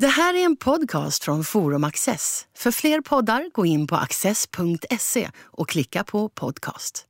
Det 0.00 0.06
här 0.06 0.34
är 0.34 0.44
en 0.44 0.56
podcast 0.56 1.24
från 1.24 1.44
Forum 1.44 1.84
Access. 1.84 2.46
För 2.54 2.70
fler 2.70 3.00
poddar, 3.00 3.50
gå 3.52 3.66
in 3.66 3.86
på 3.86 3.96
access.se 3.96 5.28
och 5.44 5.68
klicka 5.68 6.04
på 6.04 6.28
podcast. 6.28 7.06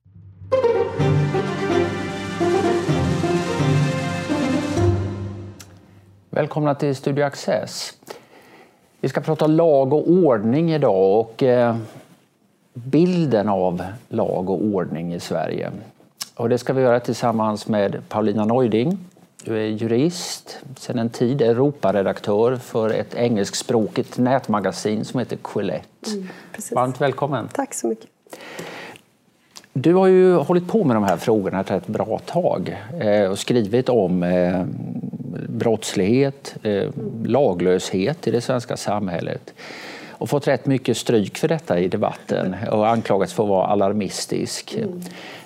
Välkomna 6.30 6.74
till 6.74 6.96
Studio 6.96 7.24
Access. 7.24 7.94
Vi 9.00 9.08
ska 9.08 9.20
prata 9.20 9.46
lag 9.46 9.92
och 9.92 10.10
ordning 10.10 10.72
idag 10.72 11.20
och 11.20 11.42
eh, 11.42 11.76
bilden 12.72 13.48
av 13.48 13.82
lag 14.08 14.50
och 14.50 14.64
ordning 14.64 15.14
i 15.14 15.20
Sverige. 15.20 15.70
Och 16.34 16.48
det 16.48 16.58
ska 16.58 16.72
vi 16.72 16.82
göra 16.82 17.00
tillsammans 17.00 17.68
med 17.68 18.08
Paulina 18.08 18.44
Neuding. 18.44 18.98
Du 19.48 19.58
är 19.58 19.66
jurist, 19.66 20.58
sedan 20.76 20.98
en 20.98 21.10
tid 21.10 21.42
Europaredaktör 21.42 22.56
för 22.56 22.90
ett 22.90 23.14
engelskspråkigt 23.14 24.18
nätmagasin 24.18 25.04
som 25.04 25.18
heter 25.18 25.38
Quillette. 25.44 26.10
Mm, 26.10 26.28
Varmt 26.72 27.00
välkommen! 27.00 27.48
Tack 27.52 27.74
så 27.74 27.86
mycket! 27.86 28.10
Du 29.72 29.94
har 29.94 30.06
ju 30.06 30.34
hållit 30.34 30.68
på 30.68 30.84
med 30.84 30.96
de 30.96 31.04
här 31.04 31.16
frågorna 31.16 31.60
ett 31.60 31.86
bra 31.86 32.18
tag 32.18 32.76
eh, 33.00 33.30
och 33.30 33.38
skrivit 33.38 33.88
om 33.88 34.22
eh, 34.22 34.64
brottslighet, 35.48 36.56
eh, 36.62 36.90
laglöshet 37.24 38.26
i 38.26 38.30
det 38.30 38.40
svenska 38.40 38.76
samhället 38.76 39.54
och 40.10 40.30
fått 40.30 40.48
rätt 40.48 40.66
mycket 40.66 40.96
stryk 40.96 41.38
för 41.38 41.48
detta 41.48 41.78
i 41.78 41.88
debatten 41.88 42.56
och 42.70 42.88
anklagats 42.88 43.32
för 43.32 43.42
att 43.42 43.48
vara 43.48 43.66
alarmistisk. 43.66 44.74
Mm. 44.74 45.00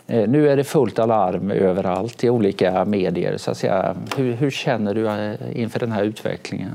Eh, 0.06 0.28
nu 0.28 0.48
är 0.48 0.56
det 0.56 0.64
fullt 0.64 0.98
alarm 0.98 1.50
överallt 1.50 2.24
i 2.24 2.30
olika 2.30 2.84
medier. 2.84 3.36
Så 3.36 3.50
att 3.50 3.56
säga. 3.56 3.96
Hur, 4.16 4.32
hur 4.32 4.50
känner 4.50 4.94
du 4.94 5.08
eh, 5.08 5.60
inför 5.60 5.80
den 5.80 5.92
här 5.92 6.02
utvecklingen? 6.02 6.70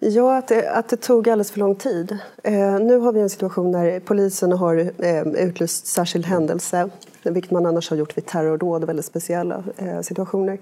Ja, 0.00 0.38
att 0.38 0.48
det, 0.48 0.70
att 0.70 0.88
det 0.88 0.96
tog 0.96 1.28
alldeles 1.28 1.50
för 1.50 1.58
lång 1.58 1.74
tid. 1.74 2.18
Eh, 2.42 2.80
nu 2.80 2.98
har 2.98 3.12
vi 3.12 3.20
en 3.20 3.30
situation 3.30 3.72
där 3.72 4.00
polisen 4.00 4.52
har 4.52 4.76
eh, 4.98 5.22
utlyst 5.22 5.86
särskild 5.86 6.26
händelse, 6.26 6.90
vilket 7.22 7.50
man 7.50 7.66
annars 7.66 7.90
har 7.90 7.96
gjort 7.96 8.16
vid 8.16 8.26
terrordåd, 8.26 8.84
väldigt 8.84 9.04
speciella 9.04 9.64
eh, 9.76 10.00
situationer. 10.00 10.58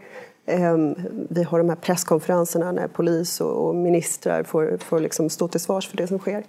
Eh, 0.46 0.76
vi 1.28 1.42
har 1.42 1.58
de 1.58 1.68
här 1.68 1.76
presskonferenserna 1.76 2.72
när 2.72 2.88
polis 2.88 3.40
och, 3.40 3.68
och 3.68 3.74
ministrar 3.74 4.42
får, 4.42 4.78
får 4.80 5.00
liksom 5.00 5.30
stå 5.30 5.48
till 5.48 5.60
svars 5.60 5.88
för 5.88 5.96
det 5.96 6.06
som 6.06 6.18
sker. 6.18 6.44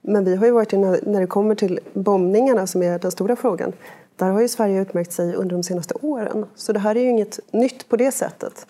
Men 0.00 0.24
vi 0.24 0.36
har 0.36 0.46
ju 0.46 0.52
varit 0.52 0.72
inne, 0.72 0.98
när 1.02 1.20
det 1.20 1.26
kommer 1.26 1.54
till 1.54 1.80
bombningarna 1.92 2.66
som 2.66 2.82
är 2.82 2.98
den 2.98 3.10
stora 3.10 3.36
frågan, 3.36 3.72
där 4.18 4.30
har 4.30 4.40
ju 4.40 4.48
Sverige 4.48 4.82
utmärkt 4.82 5.12
sig 5.12 5.34
under 5.34 5.56
de 5.56 5.62
senaste 5.62 5.94
åren. 6.02 6.46
Så 6.54 6.72
det 6.72 6.78
här 6.78 6.96
är 6.96 7.00
ju 7.00 7.08
inget 7.08 7.40
nytt 7.52 7.88
på 7.88 7.96
det 7.96 8.12
sättet. 8.12 8.66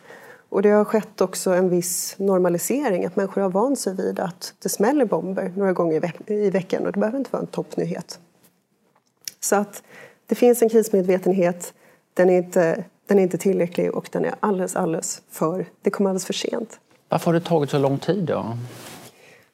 Och 0.48 0.62
det 0.62 0.68
har 0.68 0.84
skett 0.84 1.20
också 1.20 1.50
en 1.50 1.68
viss 1.68 2.14
normalisering, 2.18 3.04
att 3.04 3.16
människor 3.16 3.42
har 3.42 3.50
vant 3.50 3.78
sig 3.78 3.94
vid 3.94 4.20
att 4.20 4.54
det 4.62 4.68
smäller 4.68 5.04
bomber 5.04 5.52
några 5.56 5.72
gånger 5.72 5.96
i, 5.96 5.98
veck 5.98 6.30
i 6.30 6.50
veckan 6.50 6.86
och 6.86 6.92
det 6.92 7.00
behöver 7.00 7.18
inte 7.18 7.30
vara 7.32 7.42
en 7.42 7.46
toppnyhet. 7.46 8.18
Så 9.40 9.56
att 9.56 9.82
det 10.26 10.34
finns 10.34 10.62
en 10.62 10.68
krismedvetenhet, 10.68 11.74
den 12.14 12.30
är 12.30 12.38
inte, 12.38 12.84
den 13.06 13.18
är 13.18 13.22
inte 13.22 13.38
tillräcklig 13.38 13.94
och 13.94 14.08
den 14.12 14.24
är 14.24 14.34
alldeles, 14.40 14.76
alldeles 14.76 15.22
för, 15.30 15.66
det 15.82 15.90
kommer 15.90 16.10
alldeles 16.10 16.26
för 16.26 16.32
sent. 16.32 16.80
Varför 17.08 17.26
har 17.26 17.34
det 17.34 17.46
tagit 17.46 17.70
så 17.70 17.78
lång 17.78 17.98
tid 17.98 18.24
då? 18.24 18.58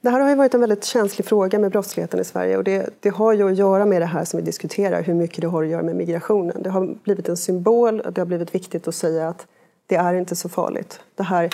Det 0.05 0.11
här 0.11 0.21
har 0.21 0.29
ju 0.29 0.35
varit 0.35 0.55
en 0.55 0.61
väldigt 0.61 0.85
känslig 0.85 1.27
fråga 1.27 1.59
med 1.59 1.71
brottsligheten 1.71 2.21
i 2.21 2.25
Sverige 2.25 2.57
och 2.57 2.65
det, 2.65 2.91
det, 3.01 3.09
har 3.09 3.33
ju 3.33 3.51
att 3.51 3.57
göra 3.57 3.87
med 3.87 4.03
det 4.03 4.07
här 4.07 4.25
som 4.25 4.41
vi 4.41 4.47
diskuterar, 4.47 5.03
hur 5.03 5.15
mycket 5.15 5.41
det 5.41 5.47
har 5.47 5.63
att 5.63 5.69
göra 5.69 5.83
med 5.83 5.97
migrationen. 5.97 6.63
Det 6.63 6.71
har 6.71 6.95
blivit 7.05 7.29
en 7.29 7.37
symbol 7.37 8.01
och 8.01 8.13
det 8.13 8.21
har 8.21 8.27
blivit 8.27 8.55
viktigt 8.55 8.89
att 8.89 8.95
säga 8.95 9.29
att 9.29 9.47
det 9.87 9.95
är 9.95 10.15
inte 10.15 10.37
så 10.37 10.49
farligt. 10.49 11.01
Det 11.15 11.23
här, 11.23 11.51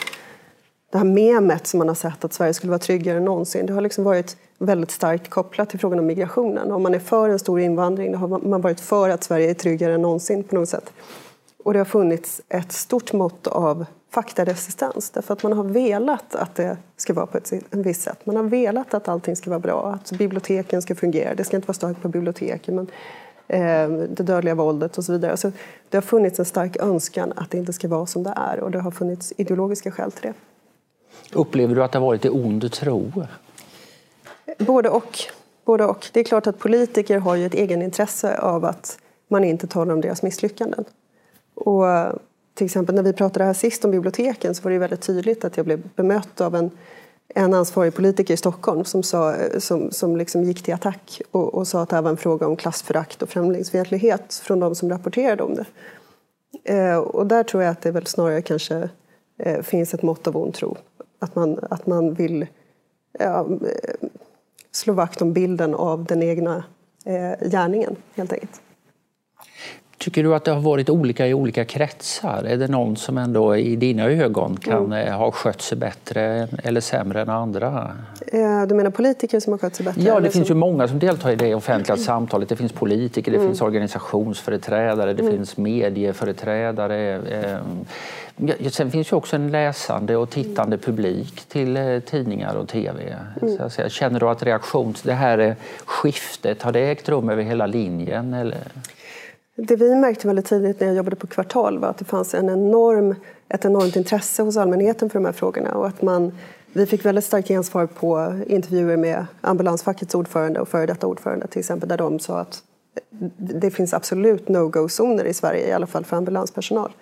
det 0.92 0.98
här 0.98 1.04
memet 1.04 1.66
som 1.66 1.78
man 1.78 1.88
har 1.88 1.94
sett 1.94 2.24
att 2.24 2.32
Sverige 2.32 2.54
skulle 2.54 2.70
vara 2.70 2.78
tryggare 2.78 3.16
än 3.16 3.24
någonsin, 3.24 3.66
det 3.66 3.72
har 3.72 3.80
liksom 3.80 4.04
varit 4.04 4.36
väldigt 4.58 4.90
starkt 4.90 5.30
kopplat 5.30 5.70
till 5.70 5.78
frågan 5.80 5.98
om 5.98 6.06
migrationen. 6.06 6.72
Om 6.72 6.82
man 6.82 6.94
är 6.94 6.98
för 6.98 7.28
en 7.28 7.38
stor 7.38 7.60
invandring, 7.60 8.12
då 8.12 8.18
har 8.18 8.28
man 8.28 8.60
varit 8.60 8.80
för 8.80 9.08
att 9.08 9.24
Sverige 9.24 9.50
är 9.50 9.54
tryggare 9.54 9.94
än 9.94 10.02
någonsin 10.02 10.44
på 10.44 10.54
något 10.54 10.68
sätt. 10.68 10.92
Och 11.64 11.72
det 11.72 11.78
har 11.78 11.84
funnits 11.84 12.40
ett 12.48 12.72
stort 12.72 13.12
mått 13.12 13.46
av 13.46 13.84
faktaresistens 14.10 15.10
därför 15.10 15.34
att 15.34 15.42
man 15.42 15.52
har 15.52 15.64
velat 15.64 16.34
att 16.34 16.54
det 16.54 16.76
ska 16.96 17.14
vara 17.14 17.26
på 17.26 17.38
ett 17.38 17.52
visst 17.70 18.02
sätt. 18.02 18.26
Man 18.26 18.36
har 18.36 18.42
velat 18.42 18.94
att 18.94 19.08
allting 19.08 19.36
ska 19.36 19.50
vara 19.50 19.60
bra, 19.60 19.92
att 19.92 20.12
biblioteken 20.12 20.82
ska 20.82 20.94
fungera. 20.94 21.34
Det 21.34 21.44
ska 21.44 21.56
inte 21.56 21.68
vara 21.68 21.74
stök 21.74 22.02
på 22.02 22.08
biblioteken, 22.08 22.74
men 22.74 22.86
eh, 23.46 24.08
det 24.08 24.22
dödliga 24.22 24.54
våldet 24.54 24.98
och 24.98 25.04
så 25.04 25.12
vidare. 25.12 25.36
Så 25.36 25.52
det 25.88 25.96
har 25.96 26.02
funnits 26.02 26.38
en 26.38 26.44
stark 26.44 26.76
önskan 26.76 27.32
att 27.36 27.50
det 27.50 27.58
inte 27.58 27.72
ska 27.72 27.88
vara 27.88 28.06
som 28.06 28.22
det 28.22 28.34
är 28.36 28.60
och 28.60 28.70
det 28.70 28.80
har 28.80 28.90
funnits 28.90 29.32
ideologiska 29.36 29.90
skäl 29.90 30.12
till 30.12 30.22
det. 30.22 30.34
Upplever 31.32 31.74
du 31.74 31.82
att 31.82 31.92
det 31.92 31.98
har 31.98 32.06
varit 32.06 32.24
i 32.24 32.28
ond 32.28 32.72
tro? 32.72 33.12
Både 34.58 34.88
och. 34.88 35.18
Både 35.64 35.84
och. 35.84 36.06
Det 36.12 36.20
är 36.20 36.24
klart 36.24 36.46
att 36.46 36.58
politiker 36.58 37.18
har 37.18 37.36
ju 37.36 37.46
ett 37.46 37.54
egenintresse 37.54 38.38
av 38.38 38.64
att 38.64 38.98
man 39.28 39.44
inte 39.44 39.66
talar 39.66 39.94
om 39.94 40.00
deras 40.00 40.22
misslyckanden. 40.22 40.84
Och 41.54 41.84
till 42.54 42.64
exempel 42.64 42.94
när 42.94 43.02
vi 43.02 43.12
pratade 43.12 43.44
här 43.44 43.52
sist 43.52 43.84
om 43.84 43.90
biblioteken 43.90 44.54
så 44.54 44.62
var 44.62 44.70
det 44.70 44.78
väldigt 44.78 45.00
tydligt 45.00 45.44
att 45.44 45.56
jag 45.56 45.66
blev 45.66 45.88
bemött 45.96 46.40
av 46.40 46.54
en, 46.54 46.70
en 47.28 47.54
ansvarig 47.54 47.94
politiker 47.94 48.34
i 48.34 48.36
Stockholm 48.36 48.84
som, 48.84 49.02
sa, 49.02 49.34
som, 49.58 49.90
som 49.90 50.16
liksom 50.16 50.44
gick 50.44 50.62
till 50.62 50.74
attack 50.74 51.22
och, 51.30 51.54
och 51.54 51.68
sa 51.68 51.82
att 51.82 51.88
det 51.88 51.96
här 51.96 52.02
var 52.02 52.10
en 52.10 52.16
fråga 52.16 52.46
om 52.46 52.56
klassförakt 52.56 53.22
och 53.22 53.28
främlingsfientlighet 53.28 54.34
från 54.34 54.60
de 54.60 54.74
som 54.74 54.90
rapporterade 54.90 55.42
om 55.42 55.54
det. 55.54 55.66
Eh, 56.64 56.96
och 56.96 57.26
där 57.26 57.42
tror 57.42 57.62
jag 57.62 57.70
att 57.70 57.82
det 57.82 57.90
väl 57.90 58.06
snarare 58.06 58.42
kanske 58.42 58.88
eh, 59.38 59.62
finns 59.62 59.94
ett 59.94 60.02
mått 60.02 60.26
av 60.26 60.36
ond 60.36 60.54
tro. 60.54 60.76
Att 61.18 61.34
man, 61.34 61.58
att 61.70 61.86
man 61.86 62.14
vill 62.14 62.46
ja, 63.18 63.48
eh, 63.50 64.08
slå 64.72 64.92
vakt 64.92 65.22
om 65.22 65.32
bilden 65.32 65.74
av 65.74 66.04
den 66.04 66.22
egna 66.22 66.64
eh, 67.04 67.48
gärningen 67.50 67.96
helt 68.14 68.32
enkelt. 68.32 68.60
Tycker 70.00 70.22
du 70.22 70.34
att 70.34 70.44
det 70.44 70.50
har 70.50 70.60
varit 70.60 70.90
olika 70.90 71.26
i 71.26 71.34
olika 71.34 71.64
kretsar? 71.64 72.44
Är 72.44 72.56
det 72.56 72.68
någon 72.68 72.96
som 72.96 73.18
ändå 73.18 73.56
i 73.56 73.76
dina 73.76 74.04
ögon 74.04 74.56
kan 74.56 74.84
mm. 74.84 75.08
Eh, 75.08 75.18
ha 75.18 75.30
skött 75.30 75.62
sig 75.62 75.78
bättre 75.78 76.48
eller 76.62 76.80
sämre 76.80 77.22
än 77.22 77.28
andra? 77.28 77.96
Eh, 78.26 78.62
du 78.68 78.74
menar 78.74 78.90
politiker 78.90 79.40
som 79.40 79.52
har 79.52 79.58
skött 79.58 79.76
sig 79.76 79.84
bättre? 79.84 80.02
Ja, 80.02 80.20
det 80.20 80.30
finns 80.30 80.48
som... 80.48 80.56
ju 80.56 80.60
många 80.60 80.88
som 80.88 80.98
deltar 80.98 81.30
i 81.30 81.36
det 81.36 81.54
offentliga 81.54 81.94
mm. 81.94 82.04
samtalet. 82.04 82.48
Det 82.48 82.56
finns 82.56 82.72
politiker, 82.72 83.32
det 83.32 83.36
mm. 83.36 83.48
finns 83.48 83.60
organisationsföreträdare, 83.60 85.12
det 85.12 85.22
mm. 85.22 85.36
finns 85.36 85.56
medieföreträdare. 85.56 87.14
Eh, 87.42 88.70
sen 88.70 88.90
finns 88.90 89.12
ju 89.12 89.16
också 89.16 89.36
en 89.36 89.50
läsande 89.50 90.16
och 90.16 90.30
tittande 90.30 90.78
publik 90.78 91.44
till 91.48 92.00
tidningar 92.06 92.54
och 92.54 92.68
tv. 92.68 93.16
Mm. 93.42 93.88
Känner 93.88 94.20
du 94.20 94.28
att 94.28 94.42
reaktion, 94.42 94.94
det 95.02 95.12
här 95.12 95.56
skiftet, 95.84 96.62
har 96.62 96.72
det 96.72 96.80
ägt 96.80 97.08
rum 97.08 97.28
över 97.28 97.42
hela 97.42 97.66
linjen? 97.66 98.34
Eller? 98.34 98.58
Det 99.62 99.76
vi 99.76 99.94
märkte 99.94 100.26
väldigt 100.26 100.46
tidigt 100.46 100.80
när 100.80 100.86
jag 100.86 100.96
jobbade 100.96 101.16
på 101.16 101.26
Kvartal 101.26 101.78
var 101.78 101.88
att 101.88 101.98
det 101.98 102.04
fanns 102.04 102.34
en 102.34 102.50
enorm, 102.50 103.14
ett 103.48 103.64
enormt 103.64 103.96
intresse 103.96 104.42
hos 104.42 104.56
allmänheten 104.56 105.10
för 105.10 105.18
de 105.18 105.24
här 105.24 105.32
frågorna 105.32 105.74
och 105.74 105.86
att 105.86 106.02
man, 106.02 106.32
vi 106.72 106.86
fick 106.86 107.04
väldigt 107.04 107.24
starkt 107.24 107.48
gensvar 107.48 107.86
på 107.86 108.40
intervjuer 108.46 108.96
med 108.96 109.26
ambulansfackets 109.40 110.14
ordförande 110.14 110.60
och 110.60 110.68
före 110.68 110.86
detta 110.86 111.06
ordförande 111.06 111.46
till 111.46 111.58
exempel 111.58 111.88
där 111.88 111.96
de 111.96 112.18
sa 112.18 112.38
att 112.38 112.62
det 113.36 113.70
finns 113.70 113.94
absolut 113.94 114.48
no-go-zoner 114.48 115.24
i 115.24 115.34
Sverige, 115.34 115.68
i 115.68 115.72
alla 115.72 115.86
fall 115.86 116.04
för 116.04 116.16
ambulanspersonal. 116.16 116.92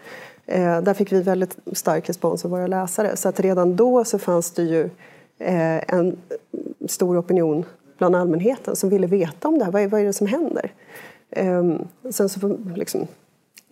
Eh, 0.46 0.80
där 0.80 0.94
fick 0.94 1.12
vi 1.12 1.22
väldigt 1.22 1.56
stark 1.72 2.08
respons 2.08 2.44
av 2.44 2.50
våra 2.50 2.66
läsare 2.66 3.16
så 3.16 3.28
att 3.28 3.40
redan 3.40 3.76
då 3.76 4.04
så 4.04 4.18
fanns 4.18 4.50
det 4.50 4.62
ju 4.62 4.90
eh, 5.38 5.94
en 5.94 6.16
stor 6.88 7.20
opinion 7.20 7.64
bland 7.98 8.16
allmänheten 8.16 8.76
som 8.76 8.90
ville 8.90 9.06
veta 9.06 9.48
om 9.48 9.58
det 9.58 9.64
här. 9.64 9.72
Vad 9.72 9.82
är, 9.82 9.86
vad 9.86 10.00
är 10.00 10.04
det 10.04 10.12
som 10.12 10.26
händer? 10.26 10.72
Ehm, 11.30 11.88
sen 12.10 12.28
så 12.28 12.58
liksom, 12.74 13.06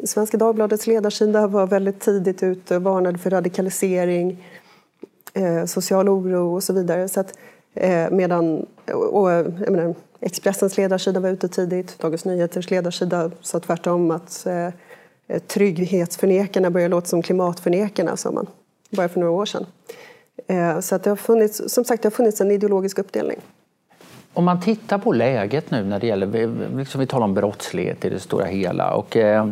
Svenska 0.04 0.36
Dagbladets 0.36 0.86
ledarsida 0.86 1.46
var 1.46 1.66
väldigt 1.66 2.00
tidigt 2.00 2.42
ute 2.42 2.76
och 2.76 2.82
varnade 2.82 3.18
för 3.18 3.30
radikalisering, 3.30 4.44
eh, 5.34 5.64
social 5.64 6.08
oro 6.08 6.54
och 6.54 6.62
så 6.62 6.72
vidare. 6.72 7.08
Så 7.08 7.20
att, 7.20 7.38
eh, 7.74 8.10
medan, 8.10 8.66
och, 8.92 9.30
jag 9.30 9.70
menar, 9.70 9.94
Expressens 10.20 10.76
ledarsida 10.76 11.20
var 11.20 11.28
ute 11.28 11.48
tidigt, 11.48 11.98
Dagens 11.98 12.24
Nyheters 12.24 12.70
ledarsida 12.70 13.30
sa 13.40 13.60
tvärtom 13.60 14.10
att 14.10 14.46
eh, 14.46 15.38
trygghetsförnekarna 15.46 16.70
börjar 16.70 16.88
låta 16.88 17.06
som 17.06 17.22
klimatförnekarna, 17.22 18.16
sa 18.16 18.30
man, 18.30 18.46
bara 18.90 19.08
för 19.08 19.20
några 19.20 19.32
år 19.32 19.46
sedan. 19.46 19.66
Eh, 20.46 20.80
så 20.80 20.94
att 20.94 21.02
det 21.02 21.10
har 21.10 21.16
funnits, 21.16 21.62
som 21.66 21.84
sagt, 21.84 22.02
det 22.02 22.06
har 22.06 22.10
funnits 22.10 22.40
en 22.40 22.50
ideologisk 22.50 22.98
uppdelning 22.98 23.40
om 24.36 24.44
man 24.44 24.60
tittar 24.60 24.98
på 24.98 25.12
läget 25.12 25.70
nu 25.70 25.84
när 25.84 26.00
det 26.00 26.06
gäller, 26.06 26.76
liksom 26.76 27.00
vi 27.00 27.06
talar 27.06 27.24
om 27.24 27.34
brottslighet 27.34 28.04
i 28.04 28.08
det 28.08 28.20
stora 28.20 28.44
hela 28.44 28.94
och 28.94 29.16
eh, 29.16 29.46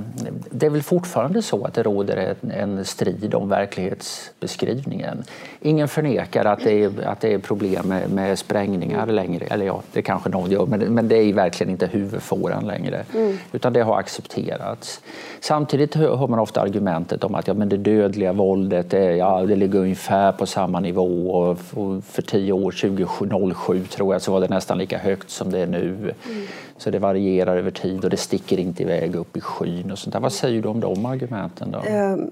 det 0.51 0.67
är 0.67 0.71
väl 0.71 0.83
fortfarande 0.83 1.43
så 1.43 1.65
att 1.65 1.75
det 1.75 1.83
råder 1.83 2.35
en, 2.43 2.51
en 2.51 2.85
strid 2.85 3.35
om 3.35 3.49
verklighetsbeskrivningen. 3.49 5.25
Ingen 5.61 5.89
förnekar 5.89 6.45
att 6.45 6.65
det 6.65 6.85
är, 6.85 7.07
att 7.07 7.21
det 7.21 7.33
är 7.35 7.39
problem 7.39 7.89
med, 7.89 8.11
med 8.11 8.39
sprängningar 8.39 9.07
längre, 9.07 9.45
eller 9.45 9.67
ja, 9.67 9.83
det 9.93 10.03
kanske 10.03 10.29
någon 10.29 10.51
gör, 10.51 10.67
men, 10.67 10.81
men 10.81 11.09
det 11.09 11.17
är 11.17 11.33
verkligen 11.33 11.71
inte 11.71 11.87
huvudfåran 11.87 12.67
längre, 12.67 13.05
mm. 13.15 13.39
utan 13.53 13.73
det 13.73 13.83
har 13.83 13.99
accepterats. 13.99 15.01
Samtidigt 15.41 15.95
hör 15.95 16.27
man 16.27 16.39
ofta 16.39 16.61
argumentet 16.61 17.25
om 17.25 17.35
att 17.35 17.49
ja, 17.49 17.55
men 17.55 17.69
det 17.69 17.77
dödliga 17.77 18.33
våldet 18.33 18.95
är, 18.95 19.11
ja, 19.11 19.43
det 19.43 19.57
ligger 19.57 19.79
ungefär 19.79 20.33
på 20.33 20.47
samma 20.47 20.81
nivå 20.81 21.31
och 21.31 21.59
för 22.05 22.23
tio 22.23 22.53
år, 22.53 22.71
2007 22.71 23.85
tror 23.85 24.15
jag, 24.15 24.23
så 24.23 24.33
var 24.33 24.41
det 24.41 24.49
nästan 24.49 24.74
nästan 24.75 24.79
lika 24.79 24.99
högt 24.99 25.31
som 25.31 25.51
det 25.51 25.59
är 25.59 25.67
nu. 25.67 26.15
Mm. 26.27 26.47
Så 26.77 26.91
det 26.91 26.99
varierar 26.99 27.57
över 27.57 27.71
tid 27.71 28.05
och 28.05 28.11
det 28.11 28.17
sticker 28.17 28.59
inte 28.59 28.83
iväg 28.83 29.15
upp 29.15 29.37
i 29.37 29.41
skyn. 29.41 29.91
Och 29.91 29.99
sånt 29.99 30.13
där. 30.13 30.21
Vad 30.21 30.33
säger 30.33 30.63
du 30.63 30.69
om 30.69 30.81
de 30.81 31.07
argumenten? 31.07 31.71
Då? 31.71 31.83
Ehm, 31.87 32.31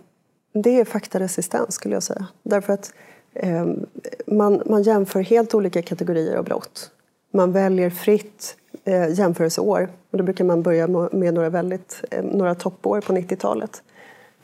det 0.53 0.81
är 0.81 0.85
faktaresistens 0.85 1.75
skulle 1.75 1.95
jag 1.95 2.03
säga. 2.03 2.27
Därför 2.43 2.73
att 2.73 2.93
ehm, 3.35 3.87
man, 4.27 4.63
man 4.67 4.83
jämför 4.83 5.23
helt 5.23 5.55
olika 5.55 5.83
kategorier 5.83 6.37
av 6.37 6.45
brott. 6.45 6.91
Man 7.33 7.53
väljer 7.53 7.91
fritt 7.91 8.57
eh, 8.85 9.09
jämförelseår. 9.19 9.89
Och 10.11 10.19
då 10.19 10.25
brukar 10.25 10.45
man 10.45 10.63
börja 10.63 10.89
med 11.13 11.35
några, 11.35 11.51
väldigt, 11.51 12.05
eh, 12.11 12.25
några 12.25 12.55
toppår 12.55 13.01
på 13.01 13.13
90-talet. 13.13 13.83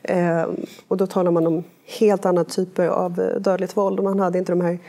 Ehm, 0.03 0.55
och 0.87 0.97
då 0.97 1.07
talar 1.07 1.31
man 1.31 1.47
om 1.47 1.63
helt 1.99 2.25
andra 2.25 2.43
typer 2.43 2.87
av 2.87 3.19
eh, 3.19 3.41
dödligt 3.41 3.77
våld. 3.77 3.99
Och 3.99 4.03
man 4.03 4.19
hade 4.19 4.37
inte 4.37 4.51
de 4.51 4.61
här 4.61 4.79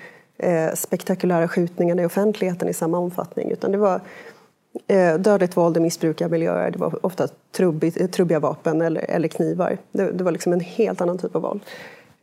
eh, 0.41 0.75
spektakulära 0.75 1.49
skjutningarna 1.49 2.03
i 2.03 2.07
offentligheten 2.07 2.69
i 2.69 2.75
samma 2.75 2.99
omfattning. 2.99 3.51
Utan 3.51 3.73
det 3.73 3.79
var 3.79 4.01
eh, 4.87 5.15
dödligt 5.15 5.57
våld 5.57 5.77
i 5.77 5.81
missbrukarmiljöer, 5.81 6.71
det 6.71 6.79
var 6.79 7.07
ofta 7.07 7.29
trubbig, 7.57 8.13
trubbiga 8.13 8.39
vapen 8.39 8.83
eller, 8.83 9.11
eller 9.11 9.29
knivar. 9.29 9.79
Det, 9.93 10.11
det, 10.13 10.25
var 10.25 10.33
liksom 10.33 10.53
en 10.53 10.61
helt 10.61 11.01
annan 11.01 11.19
typ 11.19 11.37
av 11.37 11.43
våld. 11.43 11.61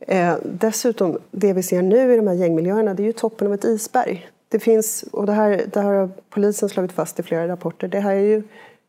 Eh, 0.00 0.34
dessutom, 0.44 1.18
det 1.30 1.52
vi 1.52 1.62
ser 1.62 1.82
nu 1.82 2.14
i 2.14 2.16
de 2.16 2.26
här 2.26 2.34
gängmiljöerna, 2.34 2.94
det 2.94 3.02
är 3.02 3.06
ju 3.06 3.12
toppen 3.12 3.46
av 3.46 3.54
ett 3.54 3.64
isberg. 3.64 4.28
Det 4.48 4.58
finns, 4.58 5.04
och 5.12 5.26
det 5.26 5.32
här, 5.32 5.62
det 5.72 5.80
här 5.80 5.92
har 5.92 6.10
polisen 6.30 6.68
slagit 6.68 6.92
fast 6.92 7.20
i 7.20 7.22
flera 7.22 7.48
rapporter, 7.48 7.88
det 7.88 8.00
här 8.00 8.14
är 8.14 8.20
ju 8.20 8.42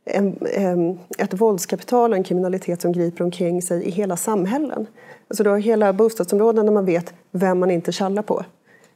en, 0.05 0.37
en, 0.53 0.99
ett 1.17 1.41
våldskapital 1.41 2.11
och 2.11 2.17
en 2.17 2.23
kriminalitet 2.23 2.81
som 2.81 2.91
griper 2.91 3.23
omkring 3.23 3.61
sig 3.61 3.83
i 3.83 3.91
hela 3.91 4.17
samhällen. 4.17 4.87
Alltså 5.27 5.43
du 5.43 5.49
har 5.49 5.57
hela 5.57 5.93
bostadsområden 5.93 6.65
där 6.65 6.73
man 6.73 6.85
vet 6.85 7.13
vem 7.31 7.59
man 7.59 7.71
inte 7.71 7.91
kallar 7.91 8.21
på 8.21 8.43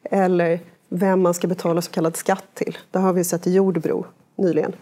eller 0.03 0.59
vem 0.89 1.21
man 1.21 1.33
ska 1.33 1.47
betala 1.47 1.81
så 1.81 1.91
kallad 1.91 2.15
skatt 2.15 2.45
till. 2.53 2.77
Det 2.91 2.99
har 2.99 3.13
vi 3.13 3.23
sett 3.23 3.47
i 3.47 3.53
Jordbro 3.53 4.05
nyligen. 4.35 4.73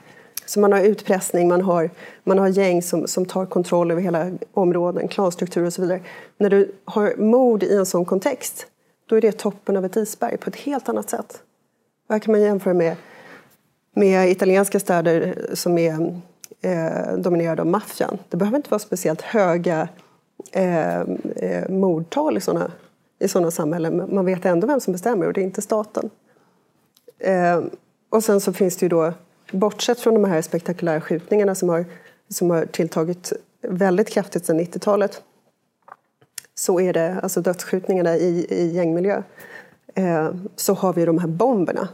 Så 0.45 0.59
man 0.59 0.71
har 0.71 0.79
utpressning, 0.81 1.47
man 1.47 1.61
har, 1.61 1.89
man 2.23 2.39
har 2.39 2.47
gäng 2.47 2.81
som, 2.81 3.07
som 3.07 3.25
tar 3.25 3.45
kontroll 3.45 3.91
över 3.91 4.01
hela 4.01 4.31
områden, 4.53 5.07
klanstrukturer 5.07 5.67
och 5.67 5.73
så 5.73 5.81
vidare. 5.81 6.01
När 6.37 6.49
du 6.49 6.71
har 6.85 7.15
mord 7.17 7.63
i 7.63 7.75
en 7.75 7.85
sån 7.85 8.05
kontext, 8.05 8.67
då 9.05 9.15
är 9.15 9.21
det 9.21 9.31
toppen 9.31 9.77
av 9.77 9.85
ett 9.85 9.95
isberg 9.95 10.37
på 10.37 10.49
ett 10.49 10.55
helt 10.55 10.89
annat 10.89 11.09
sätt. 11.09 11.41
Här 12.09 12.19
kan 12.19 12.31
man 12.31 12.41
jämföra 12.41 12.73
med, 12.73 12.95
med 13.95 14.29
italienska 14.29 14.79
städer 14.79 15.35
som 15.53 15.77
är 15.77 16.21
eh, 16.61 17.17
dominerade 17.17 17.61
av 17.61 17.67
maffian. 17.67 18.17
Det 18.29 18.37
behöver 18.37 18.57
inte 18.57 18.69
vara 18.69 18.79
speciellt 18.79 19.21
höga 19.21 19.87
eh, 20.51 20.99
eh 21.35 21.69
mordtal 21.69 22.37
i 22.37 22.41
sådana 22.41 22.71
i 23.21 23.27
sådana 23.27 23.51
samhällen. 23.51 24.15
Man 24.15 24.25
vet 24.25 24.45
ändå 24.45 24.67
vem 24.67 24.79
som 24.79 24.93
bestämmer 24.93 25.27
och 25.27 25.33
det 25.33 25.41
är 25.41 25.43
inte 25.43 25.61
staten. 25.61 26.09
Eh, 27.19 27.61
och 28.09 28.23
sen 28.23 28.41
så 28.41 28.53
finns 28.53 28.77
det 28.77 28.85
ju 28.85 28.89
då, 28.89 29.13
bortsett 29.51 29.99
från 29.99 30.13
de 30.13 30.23
här 30.23 30.41
spektakulära 30.41 31.01
skjutningarna 31.01 31.55
som 31.55 31.69
har, 31.69 31.85
som 32.29 32.49
har 32.49 32.65
tilltagit 32.65 33.33
väldigt 33.61 34.09
kraftigt 34.09 34.45
sedan 34.45 34.59
90-talet, 34.59 35.21
så 36.55 36.79
är 36.79 36.93
det 36.93 37.19
alltså 37.23 37.41
dödsskjutningarna 37.41 38.17
i, 38.17 38.45
i 38.49 38.75
gängmiljö, 38.75 39.23
eh, 39.95 40.29
så 40.55 40.73
har 40.73 40.93
vi 40.93 41.05
de 41.05 41.17
här 41.17 41.27
bomberna. 41.27 41.87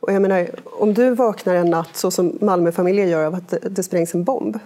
Och 0.00 0.12
jag 0.12 0.22
menar, 0.22 0.48
om 0.64 0.94
du 0.94 1.14
vaknar 1.14 1.54
en 1.54 1.70
natt 1.70 1.96
så 1.96 2.10
som 2.10 2.38
Malmöfamiljer 2.40 3.06
gör 3.06 3.26
av 3.26 3.34
att 3.34 3.48
det, 3.48 3.58
det 3.58 3.82
sprängs 3.82 4.14
en 4.14 4.24
bomb 4.24 4.58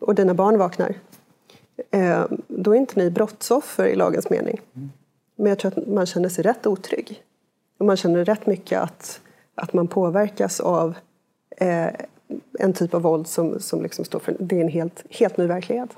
och 0.00 0.14
dina 0.14 0.34
barn 0.34 0.58
vaknar, 0.58 0.94
eh, 1.90 2.24
då 2.48 2.74
är 2.74 2.78
inte 2.78 3.00
ni 3.00 3.10
brottsoffer 3.10 3.86
i 3.86 3.96
lagens 3.96 4.30
mening. 4.30 4.60
Mm. 4.76 4.90
Men 5.38 5.46
jag 5.46 5.58
tror 5.58 5.78
att 5.78 5.88
man 5.88 6.06
känner 6.06 6.28
sig 6.28 6.44
rätt 6.44 6.66
otrygg. 6.66 7.22
Och 7.78 7.86
man 7.86 7.96
känner 7.96 8.24
rätt 8.24 8.46
mycket 8.46 8.80
att, 8.80 9.20
att 9.54 9.72
man 9.72 9.88
påverkas 9.88 10.60
av 10.60 10.94
eh, 11.56 11.88
en 12.58 12.72
typ 12.72 12.94
av 12.94 13.02
våld 13.02 13.26
som, 13.26 13.60
som 13.60 13.82
liksom 13.82 14.04
står 14.04 14.18
för 14.18 14.36
det 14.40 14.56
är 14.56 14.60
en 14.60 14.68
helt, 14.68 15.04
helt 15.10 15.36
ny 15.36 15.46
verklighet. 15.46 15.90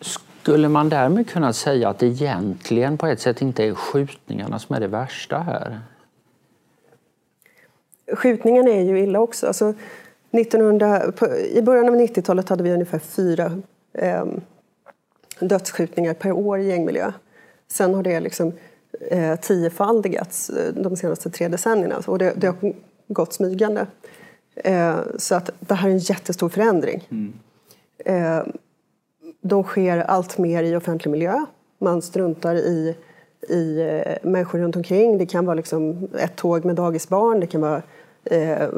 Skulle 0.00 0.68
man 0.68 0.88
därmed 0.88 1.28
kunna 1.28 1.52
säga 1.52 1.88
att 1.88 1.98
det 1.98 2.06
egentligen 2.06 2.98
på 2.98 3.06
ett 3.06 3.20
sätt 3.20 3.42
inte 3.42 3.64
är 3.64 3.74
skjutningarna 3.74 4.58
som 4.58 4.76
är 4.76 4.80
det 4.80 4.86
värsta 4.86 5.38
här? 5.38 5.80
Skjutningarna 8.12 8.70
är 8.70 8.82
ju 8.82 9.00
illa 9.00 9.20
också. 9.20 9.46
Alltså, 9.46 9.74
1900, 10.30 11.12
på, 11.12 11.36
I 11.36 11.62
början 11.62 11.88
av 11.88 11.94
90-talet 11.94 12.48
hade 12.48 12.62
vi 12.62 12.72
ungefär 12.72 12.98
fyra 12.98 13.62
eh, 13.92 14.24
dödsskjutningar 15.40 16.14
per 16.14 16.32
år 16.32 16.58
i 16.58 16.66
gängmiljö. 16.68 17.12
Sen 17.68 17.94
har 17.94 18.02
det 18.02 18.20
liksom 18.20 18.52
eh, 19.10 19.36
tiofaldigats 19.36 20.50
eh, 20.50 20.74
de 20.74 20.96
senaste 20.96 21.30
tre 21.30 21.48
decennierna 21.48 22.02
och 22.06 22.18
det, 22.18 22.32
det 22.36 22.46
har 22.46 22.72
gått 23.08 23.32
smygande. 23.32 23.86
Eh, 24.54 24.96
så 25.18 25.34
att 25.34 25.50
det 25.60 25.74
här 25.74 25.88
är 25.88 25.92
en 25.92 25.98
jättestor 25.98 26.48
förändring. 26.48 27.08
Mm. 27.10 27.32
Eh, 27.98 28.46
de 29.40 29.64
sker 29.64 29.98
allt 29.98 30.38
mer 30.38 30.62
i 30.62 30.76
offentlig 30.76 31.10
miljö. 31.10 31.46
Man 31.78 32.02
struntar 32.02 32.54
i, 32.54 32.96
i 33.48 33.88
människor 34.22 34.58
runt 34.58 34.76
omkring. 34.76 35.18
Det 35.18 35.26
kan 35.26 35.46
vara 35.46 35.54
liksom 35.54 36.08
ett 36.18 36.36
tåg 36.36 36.64
med 36.64 36.76
dagisbarn, 36.76 37.40
det 37.40 37.46
kan 37.46 37.60
vara 37.60 37.82
eh, 38.24 38.68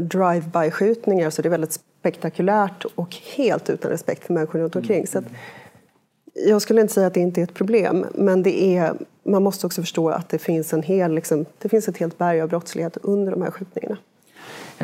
drive-by-skjutningar. 0.00 1.30
Så 1.30 1.42
det 1.42 1.48
är 1.48 1.50
väldigt 1.50 1.80
spektakulärt 2.00 2.84
och 2.94 3.16
helt 3.36 3.70
utan 3.70 3.90
respekt 3.90 4.24
för 4.24 4.34
människor 4.34 4.58
runt 4.58 4.76
omkring. 4.76 4.96
Mm. 4.96 5.06
Så 5.06 5.18
att, 5.18 5.24
jag 6.34 6.62
skulle 6.62 6.80
inte 6.80 6.94
säga 6.94 7.06
att 7.06 7.14
det 7.14 7.20
inte 7.20 7.40
är 7.40 7.42
ett 7.42 7.54
problem, 7.54 8.06
men 8.14 8.42
det 8.42 8.76
är, 8.76 8.94
man 9.22 9.42
måste 9.42 9.66
också 9.66 9.82
förstå 9.82 10.08
att 10.08 10.28
det 10.28 10.38
finns, 10.38 10.72
en 10.72 10.82
hel, 10.82 11.14
liksom, 11.14 11.44
det 11.58 11.68
finns 11.68 11.88
ett 11.88 11.96
helt 11.96 12.18
berg 12.18 12.40
av 12.40 12.48
brottslighet 12.48 12.96
under 13.02 13.32
de 13.32 13.42
här 13.42 13.50
skjutningarna. 13.50 13.96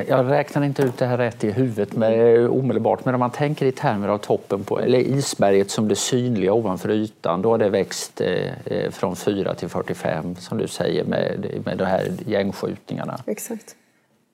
Jag 0.08 0.30
räknar 0.30 0.64
inte 0.64 0.82
ut 0.82 0.98
det 0.98 1.06
här 1.06 1.18
rätt 1.18 1.44
i 1.44 1.50
huvudet 1.50 1.96
med, 1.96 2.48
omedelbart, 2.48 3.04
men 3.04 3.14
om 3.14 3.20
man 3.20 3.30
tänker 3.30 3.66
i 3.66 3.72
termer 3.72 4.08
av 4.08 4.18
toppen 4.18 4.64
på, 4.64 4.80
eller 4.80 4.98
isberget 4.98 5.70
som 5.70 5.88
det 5.88 5.96
synliga 5.96 6.52
ovanför 6.52 6.90
ytan, 6.90 7.42
då 7.42 7.50
har 7.50 7.58
det 7.58 7.68
växt 7.68 8.20
eh, 8.20 8.90
från 8.90 9.16
4 9.16 9.54
till 9.54 9.68
45 9.68 10.36
som 10.36 10.58
du 10.58 10.68
säger 10.68 11.04
med, 11.04 11.46
med 11.64 11.78
de 11.78 11.84
här 11.84 12.12
gängskjutningarna. 12.26 13.20
Exakt. 13.26 13.76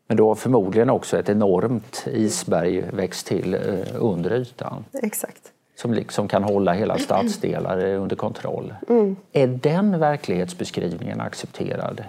Men 0.09 0.17
då 0.17 0.29
har 0.29 0.35
förmodligen 0.35 0.91
också 0.91 1.19
ett 1.19 1.29
enormt 1.29 2.07
isberg 2.13 2.85
växt 2.93 3.27
till 3.27 3.55
eh, 3.55 3.61
under 3.95 4.33
ytan. 4.33 4.85
Exakt 5.03 5.53
som 5.77 5.95
liksom 5.95 6.29
kan 6.29 6.43
hålla 6.43 6.73
hela 6.73 6.99
stadsdelar 6.99 7.85
under 7.85 8.17
kontroll. 8.17 8.75
Mm. 8.89 9.17
Är 9.33 9.47
den 9.47 9.99
verklighetsbeskrivningen 9.99 11.21
accepterad? 11.21 12.05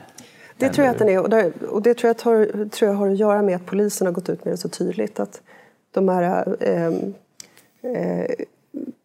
Det 0.57 0.69
tror 0.69 0.85
jag 0.85 0.93
att 0.93 0.99
den 0.99 1.09
är 1.09 1.21
och, 1.21 1.29
där, 1.29 1.51
och 1.69 1.81
det 1.81 1.93
tror 1.93 2.07
jag, 2.07 2.17
tar, 2.17 2.69
tror 2.69 2.91
jag 2.91 2.97
har 2.97 3.09
att 3.09 3.17
göra 3.17 3.41
med 3.41 3.55
att 3.55 3.65
polisen 3.65 4.07
har 4.07 4.13
gått 4.13 4.29
ut 4.29 4.45
med 4.45 4.53
det 4.53 4.57
så 4.57 4.69
tydligt 4.69 5.19
att 5.19 5.41
de 5.91 6.09
här 6.09 6.55
eh, 6.59 6.87
eh, 7.91 8.25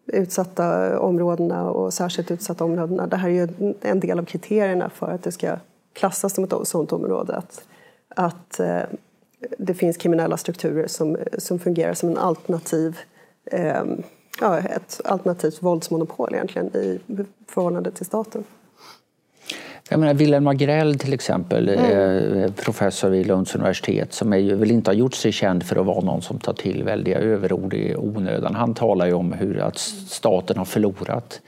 utsatta 0.06 0.98
områdena 1.00 1.70
och 1.70 1.94
särskilt 1.94 2.30
utsatta 2.30 2.64
områdena, 2.64 3.06
det 3.06 3.16
här 3.16 3.28
är 3.28 3.32
ju 3.32 3.74
en 3.80 4.00
del 4.00 4.18
av 4.18 4.24
kriterierna 4.24 4.90
för 4.90 5.10
att 5.10 5.22
det 5.22 5.32
ska 5.32 5.56
klassas 5.92 6.34
som 6.34 6.44
ett 6.44 6.52
sådant 6.62 6.92
område. 6.92 7.36
Att, 7.36 7.64
att 8.08 8.60
eh, 8.60 8.82
det 9.58 9.74
finns 9.74 9.96
kriminella 9.96 10.36
strukturer 10.36 10.86
som, 10.86 11.16
som 11.38 11.58
fungerar 11.58 11.94
som 11.94 12.08
en 12.08 12.18
alternativ 12.18 12.98
eh, 13.44 13.84
ja, 14.40 14.58
ett 14.58 15.00
alternativt 15.04 15.62
våldsmonopol 15.62 16.34
egentligen 16.34 16.76
i 16.76 17.00
förhållande 17.46 17.90
till 17.90 18.06
staten. 18.06 18.44
Jag 19.88 20.00
menar, 20.00 20.14
Wilhelm 20.14 20.46
Agrell 20.46 20.98
till 20.98 21.12
exempel, 21.12 21.68
mm. 21.68 22.52
professor 22.52 23.10
vid 23.10 23.26
Lunds 23.26 23.54
universitet 23.54 24.12
som 24.12 24.32
är 24.32 24.36
ju, 24.36 24.54
väl 24.54 24.70
inte 24.70 24.90
har 24.90 24.94
gjort 24.94 25.14
sig 25.14 25.32
känd 25.32 25.62
för 25.62 25.76
att 25.76 25.86
vara 25.86 26.00
någon 26.00 26.22
som 26.22 26.38
tar 26.38 26.52
till 26.52 26.82
väldiga 26.82 27.18
överord 27.18 27.74
i 27.74 27.96
onödan. 27.96 28.54
Han 28.54 28.74
talar 28.74 29.06
ju 29.06 29.12
om 29.12 29.32
hur 29.32 29.58
att 29.58 29.78
staten 29.78 30.56
har 30.56 30.64
förlorat 30.64 31.40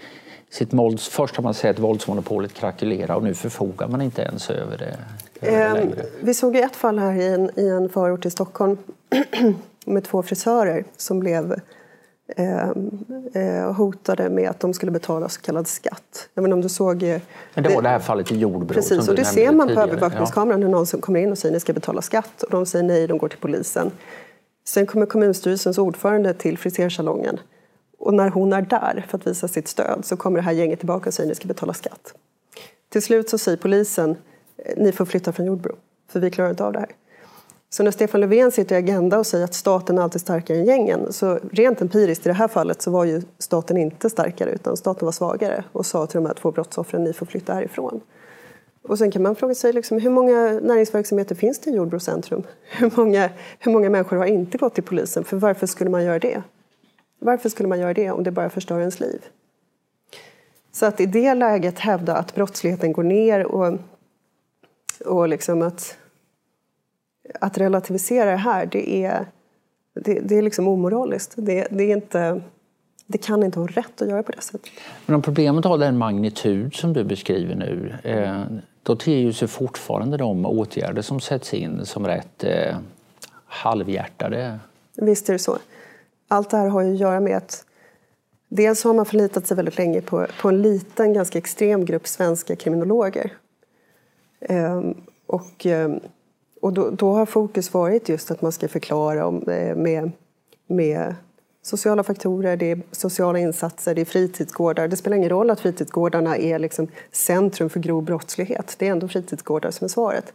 sitt 0.51 0.73
vålds... 0.73 1.09
Först 1.09 1.37
har 1.37 1.43
man 1.43 1.55
sett 1.55 1.79
våldsmonopolet 1.79 2.55
krackelera 2.55 3.17
och 3.17 3.23
nu 3.23 3.35
förfogar 3.35 3.89
man 3.89 4.03
inte 4.03 4.23
ens 4.23 4.51
över 4.51 4.79
det. 4.79 4.97
Eh, 5.41 5.77
vi 6.21 6.35
såg 6.35 6.57
ett 6.57 6.77
fall 6.77 6.99
här 6.99 7.15
i 7.15 7.27
en, 7.27 7.51
i 7.57 7.69
en 7.69 7.89
förort 7.89 8.27
i 8.27 8.31
Stockholm 8.31 8.77
med 9.87 10.05
två 10.05 10.23
frisörer 10.23 10.85
som 10.97 11.21
blev 11.21 11.61
eh, 12.37 12.69
eh, 13.35 13.73
hotade 13.73 14.31
med 14.31 14.51
att 14.51 14.61
de 14.61 14.75
skulle 14.75 14.93
betala 14.93 15.29
så 15.29 15.41
kallad 15.41 15.67
skatt. 15.67 16.29
Jag 16.35 16.43
menar 16.43 16.57
om 16.57 16.61
du 16.61 16.69
såg... 16.69 17.03
Men 17.55 17.65
det 17.65 17.75
var 17.75 17.83
det 17.83 17.89
här 17.89 17.99
fallet 17.99 18.33
i 18.33 18.37
Jordbro 18.37 18.75
Precis, 18.75 19.09
och 19.09 19.15
det 19.15 19.25
ser 19.25 19.53
man 19.53 19.75
på 19.75 19.81
övervakningskameran 19.81 20.63
hur 20.63 20.71
någon 20.71 20.87
som 20.87 21.01
kommer 21.01 21.21
in 21.21 21.31
och 21.31 21.39
säger 21.39 21.53
att 21.53 21.57
ni 21.57 21.61
ska 21.61 21.73
betala 21.73 22.03
skatt 22.03 22.43
och 22.43 22.51
de 22.51 22.67
säger 22.67 22.85
nej, 22.85 23.07
de 23.07 23.19
går 23.19 23.29
till 23.29 23.39
polisen. 23.39 23.91
Sen 24.67 24.87
kommer 24.87 25.07
kommunstyrelsens 25.07 25.79
ordförande 25.79 26.35
till 26.35 26.59
frisersalongen 26.59 27.41
och 27.99 28.15
när 28.15 28.31
hon 28.31 28.53
är 28.53 28.63
där 28.63 29.07
för 29.09 29.19
att 29.19 29.27
visa 29.27 29.49
sitt 29.49 29.69
stöd 29.69 30.05
så 30.05 30.17
kommer 30.17 30.39
det 30.39 30.43
här 30.43 30.53
gänget 30.53 30.79
tillbaka 30.79 31.11
och 31.11 31.15
säger 31.15 31.27
att 31.27 31.31
ni 31.31 31.35
ska 31.35 31.49
betala 31.49 31.75
skatt. 31.75 32.15
Till 32.89 33.03
slut 33.03 33.31
så 33.31 33.39
säger 33.39 33.59
polisen 33.59 34.17
ni 34.77 34.93
får 34.93 35.05
flytta 35.05 35.33
från 35.33 35.47
Jordbro 35.47 35.77
för 36.11 36.21
vi 36.21 36.31
klarar 36.31 36.51
inte 36.51 36.65
av 36.65 36.73
det 36.73 36.79
här. 36.79 36.91
Så 37.75 37.83
när 37.83 37.91
Stefan 37.91 38.21
Löfven 38.21 38.53
sitter 38.53 38.75
i 38.75 38.79
Agenda 38.79 39.19
och 39.19 39.27
säger 39.27 39.45
att 39.45 39.55
staten 39.55 39.99
är 39.99 40.03
alltid 40.03 40.21
starkare 40.21 40.59
än 40.59 40.65
gängen 40.65 41.13
så 41.13 41.39
rent 41.53 41.81
empiriskt 41.81 42.27
i 42.27 42.29
det 42.29 42.35
här 42.35 42.49
fallet 42.49 42.83
så 42.83 42.91
var 42.91 43.05
ju 43.05 43.23
staten 43.39 43.77
inte 43.77 44.11
starkare 44.11 44.51
utan 44.51 44.77
staten 44.77 45.07
var 45.07 45.13
svagare 45.13 45.65
och 45.73 45.87
sa 45.87 46.07
till 46.07 46.17
de 46.17 46.27
här 46.27 46.35
två 46.35 46.51
brottsoffren 46.51 47.05
ni 47.05 47.13
får 47.13 47.27
flytta 47.27 47.55
härifrån. 47.55 48.01
Och 48.83 48.99
sen 48.99 49.11
kan 49.11 49.23
man 49.23 49.37
fråga 49.37 49.55
sig 49.55 49.73
liksom, 49.73 50.01
hur 50.01 50.11
många 50.11 50.61
näringsverksamheter 50.63 51.35
finns 51.35 51.59
det 51.59 51.71
i 51.71 51.75
Jordbro 51.75 52.01
centrum? 52.01 52.43
Hur 52.71 52.93
många, 52.97 53.31
hur 53.59 53.73
många 53.73 53.91
människor 53.91 54.17
har 54.17 54.27
inte 54.27 54.59
gått 54.59 54.75
till 54.75 54.85
polisen? 54.85 55.25
För 55.25 55.37
varför 55.37 55.67
skulle 55.67 55.91
man 55.91 56.05
göra 56.05 56.19
det? 56.19 56.43
Varför 57.19 57.49
skulle 57.49 57.69
man 57.69 57.81
göra 57.81 57.95
det 57.95 58.11
om 58.11 58.25
det 58.25 58.31
bara 58.31 58.51
förstör 58.51 58.81
ens 58.81 59.01
liv? 59.01 59.25
Så 60.73 60.87
att 60.87 61.01
i 61.01 61.07
det 61.07 61.35
läget 61.35 61.79
hävda 61.79 62.17
att 62.17 62.35
brottsligheten 62.35 62.93
går 62.93 63.03
ner 63.03 63.47
och, 63.47 63.79
och 65.05 65.29
liksom 65.29 65.63
att 65.63 65.97
att 67.41 67.59
relativisera 67.59 68.31
det 68.31 68.37
här, 68.37 68.67
det 68.67 69.05
är, 69.05 69.27
det, 69.95 70.21
det 70.21 70.39
är 70.39 70.43
liksom 70.43 70.69
omoraliskt. 70.69 71.35
Det, 71.37 71.67
det, 71.71 71.85
är 71.85 71.97
inte, 71.97 72.41
det 73.07 73.19
kan 73.19 73.43
inte 73.43 73.59
vara 73.59 73.71
rätt 73.71 74.03
att 74.03 74.09
göra 74.09 74.23
på 74.23 74.33
det 74.33 74.41
sättet. 74.41 74.71
Men 75.07 75.15
om 75.15 75.23
problemet 75.23 75.65
har 75.65 75.79
den 75.79 75.99
magnitud 75.99 76.75
som 76.75 76.93
du 76.93 77.05
beskriver 77.05 77.55
nu, 77.55 77.95
eh, 78.03 78.43
då 78.83 78.97
ter 78.97 79.17
ju 79.17 79.33
sig 79.33 79.49
fortfarande 79.49 80.17
de 80.17 80.47
åtgärder 80.47 81.03
som 81.03 81.21
sätts 81.21 81.55
in 81.55 81.87
som 81.87 82.07
rätt 82.07 82.45
eh, 82.45 82.77
halvhjärtade. 83.47 84.59
Visst 84.97 85.29
är 85.29 85.33
det 85.33 85.39
så. 85.39 85.59
Allt 86.29 86.51
det 86.51 86.57
här 86.57 86.69
har 86.69 86.83
ju 86.83 86.93
att 86.93 87.01
göra 87.01 87.21
med 87.21 87.37
att 87.37 87.65
dels 88.49 88.85
har 88.85 88.95
man 88.95 89.07
förlitat 89.07 89.47
sig 89.47 89.57
väldigt 89.57 89.79
länge 89.79 90.01
på, 90.01 90.27
på 90.41 90.49
en 90.49 90.63
liten, 90.63 91.13
ganska 91.13 91.39
extrem 91.39 91.85
grupp 91.85 92.07
svenska 92.07 92.57
kriminologer. 92.57 93.33
Eh, 94.41 94.83
och 95.27 95.67
eh, 95.67 95.97
och 96.65 96.73
då, 96.73 96.91
då, 96.91 97.13
har 97.13 97.27
fokus 97.27 97.75
varit 97.75 98.09
just 98.09 98.31
att 98.31 98.43
man 98.43 98.53
ska 98.53 98.69
förklara 98.69 99.27
om, 99.27 99.49
eh, 99.49 99.77
med, 99.77 100.13
med 100.67 101.15
sociala 101.63 102.03
faktorer, 102.03 102.57
det 102.57 102.71
är 102.71 102.81
sociala 102.93 103.39
insatser, 103.39 103.95
det 103.95 104.01
är 104.01 104.05
fritidsgårdar. 104.05 104.89
Det 104.89 104.97
spelar 104.97 105.17
ingen 105.17 105.29
roll 105.29 105.51
att 105.51 105.61
fritidsgårdarna 105.61 106.37
är 106.37 106.59
liksom 106.59 106.89
centrum 107.13 107.71
för 107.71 107.81
grov 107.81 108.05
brottslighet. 108.05 108.77
Det 108.79 108.89
är 108.89 108.93
ändå 108.93 109.09
fritidsgårdar 109.09 109.71
som 109.71 109.85
är 109.85 109.89
svaret. 109.89 110.33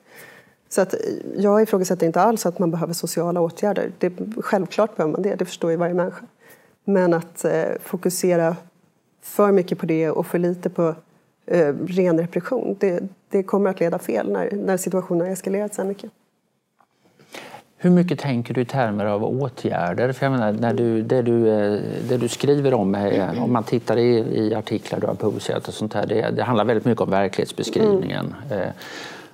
Så 0.70 0.82
att 0.82 0.94
eh, 0.94 1.00
jag 1.36 1.62
ifrågasätter 1.62 2.08
inte 2.08 2.22
alls 2.22 2.46
att 2.46 2.60
man 2.60 2.72
behöver 2.72 2.94
sociala 2.94 3.42
åtgärder. 3.42 3.92
Det, 3.98 4.14
självklart 4.38 4.96
behöver 4.96 5.12
man 5.12 5.22
det, 5.22 5.36
det 5.36 5.46
förstår 5.46 5.72
ju 5.72 5.78
varje 5.78 5.94
människa. 5.94 6.26
Men 6.86 7.14
att 7.14 7.46
eh, 7.46 7.64
fokusera 7.84 8.56
för 9.22 9.52
mycket 9.52 9.78
på 9.78 9.86
det 9.86 10.10
och 10.10 10.26
för 10.26 10.40
lite 10.40 10.70
på 10.70 10.96
eh, 11.46 11.76
ren 11.88 12.20
repression, 12.20 12.76
det, 12.80 13.04
det 13.30 13.44
kommer 13.44 13.70
att 13.70 13.80
leda 13.80 14.00
fel 14.00 14.32
när, 14.32 14.52
när 14.52 14.78
situationen 14.78 15.22
har 15.22 15.34
eskalerat 15.34 15.76
så 15.76 15.84
mycket. 15.84 16.12
Hur 17.82 17.90
mycket 17.90 18.20
tänker 18.20 18.54
du 18.54 18.62
i 18.62 18.66
termer 18.66 19.06
av 19.06 19.24
åtgärder? 19.24 20.12
För 20.12 20.26
jag 20.26 20.32
menar, 20.32 20.52
när 20.52 20.74
du, 20.74 21.02
det, 21.02 21.22
du, 21.22 21.50
eh, 21.50 21.80
det 22.10 22.18
du 22.18 22.28
skriver 22.28 22.74
om, 22.74 22.96
eh, 22.96 23.44
om 23.44 23.54
man 23.54 23.64
tittar 23.64 23.98
i, 23.98 24.18
i 24.18 24.56
artiklar 24.56 25.00
du 25.00 25.08
har 25.08 25.16
publicerat 25.16 25.68
och 25.68 25.74
sånt 25.74 25.94
här, 25.94 26.06
det, 26.06 26.30
det 26.36 26.44
handlar 26.44 26.66
väldigt 26.66 26.86
mycket 26.86 27.02
om 27.02 27.10
verklighetsbeskrivningen. 27.10 28.36
Mm. 28.50 28.62
Eh, 28.62 28.70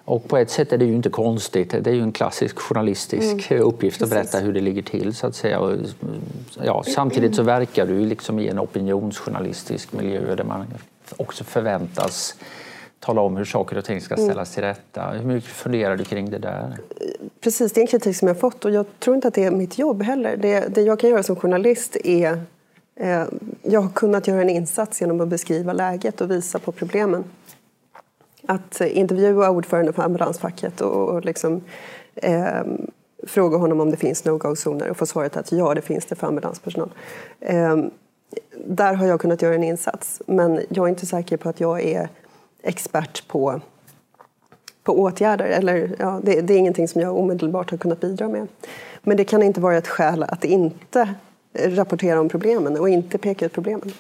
och 0.06 0.28
på 0.28 0.38
ett 0.38 0.50
sätt 0.50 0.74
är 0.74 0.78
det 0.78 0.86
ju 0.86 0.96
inte 0.96 1.10
konstigt. 1.10 1.76
Det 1.82 1.90
är 1.90 1.94
ju 1.94 2.02
en 2.02 2.12
klassisk 2.12 2.60
journalistisk 2.60 3.52
mm. 3.52 3.64
uppgift 3.64 4.02
att 4.02 4.10
berätta 4.10 4.40
hur 4.40 4.54
det 4.54 4.62
ligger 4.62 4.82
till. 4.82 5.16
så 5.16 5.28
att 5.28 5.36
säga. 5.36 5.60
Och, 5.60 5.78
ja, 6.64 6.84
samtidigt 6.88 7.36
så 7.36 7.44
verkar 7.44 7.86
du 7.86 8.06
liksom 8.06 8.40
i 8.40 8.48
en 8.48 8.60
opinionsjournalistisk 8.60 9.94
miljö 9.94 10.36
där 10.36 10.44
man 10.44 10.66
också 11.18 11.44
förväntas 11.44 12.36
tala 13.00 13.22
om 13.22 13.38
hur 13.38 13.46
saker 13.46 13.78
och 13.78 13.86
ting 13.86 14.02
ska 14.02 14.16
mm. 14.16 14.26
ställas 14.26 14.54
till 14.54 14.64
rätta. 14.64 15.10
Hur 15.10 15.26
mycket 15.26 15.50
funderar 15.50 15.98
du 15.98 16.04
kring 16.04 16.30
det 16.30 16.38
där? 16.38 16.78
Precis, 17.42 17.72
det 17.72 17.80
är 17.80 17.82
en 17.82 17.88
kritik 17.88 18.18
som 18.18 18.28
jag 18.28 18.40
fått 18.40 18.66
och 18.66 18.72
jag 18.72 18.86
tror 19.00 19.16
inte 19.16 19.28
att 19.28 19.34
det 19.34 19.44
är 19.44 19.52
mitt 19.52 19.78
jobb 19.78 20.04
heller. 20.04 20.38
Det, 20.38 20.76
det 20.76 20.82
jag 20.82 21.00
kan 21.00 21.10
göra 21.10 21.24
som 21.24 21.36
journalist 21.36 21.98
är 22.04 22.42
eh, 22.96 23.24
jag 23.62 23.82
har 23.82 23.90
kunnat 23.90 24.28
göra 24.28 24.42
en 24.42 24.50
insats 24.50 25.02
genom 25.02 25.22
att 25.22 25.28
beskriva 25.28 25.74
läget 25.74 26.22
och 26.22 26.32
visa 26.32 26.60
på 26.60 26.72
problemen. 26.72 27.24
Att 28.48 28.82
intervjua 28.82 29.50
ordförande 29.50 29.94
för 29.94 30.04
ambulansfacket 30.04 30.82
och, 30.82 31.10
och 31.10 31.26
liksom, 31.26 31.62
eh, 32.16 32.64
fråga 33.28 33.58
honom 33.58 33.80
om 33.80 33.92
det 33.92 33.98
finns 33.98 34.26
no-go-zoner 34.26 34.90
och 34.90 34.98
få 34.98 35.06
svaret 35.06 35.38
att 35.38 35.52
ja, 35.52 35.74
det 35.74 35.82
finns 35.82 36.06
det 36.06 36.16
för 36.16 36.28
ambulanspersonal. 36.28 36.92
Eh, 37.40 37.78
där 38.68 38.94
har 38.94 39.08
jag 39.08 39.22
kunnat 39.22 39.42
göra 39.42 39.56
en 39.56 39.64
insats, 39.64 40.22
men 40.26 40.62
jag 40.70 40.86
är 40.86 40.90
inte 40.90 41.06
säker 41.06 41.38
på 41.38 41.50
att 41.50 41.60
jag 41.60 41.84
är 41.84 42.10
expert 42.66 43.28
på, 43.28 43.62
på 44.84 45.00
åtgärder. 45.00 45.46
Eller, 45.46 45.96
ja, 46.00 46.20
det, 46.24 46.42
det, 46.42 46.54
är 46.54 46.58
ingenting 46.58 46.88
som 46.88 47.02
jag 47.02 47.18
omedelbart 47.18 47.72
har 47.72 47.78
kunnat 47.78 48.00
bidra 48.00 48.28
med. 48.28 48.48
Men 49.04 49.18
det 49.18 49.24
kan 49.24 49.44
inte 49.44 49.62
vara 49.62 49.78
ett 49.78 49.88
skäl 49.88 50.24
att 50.24 50.46
inte 50.46 51.14
rapportera 51.54 52.20
om 52.20 52.30
problemen 52.30 52.78
och 52.78 52.90
inte 52.90 53.18
peka 53.18 53.46
ut 53.46 53.54
problemen. 53.54 53.92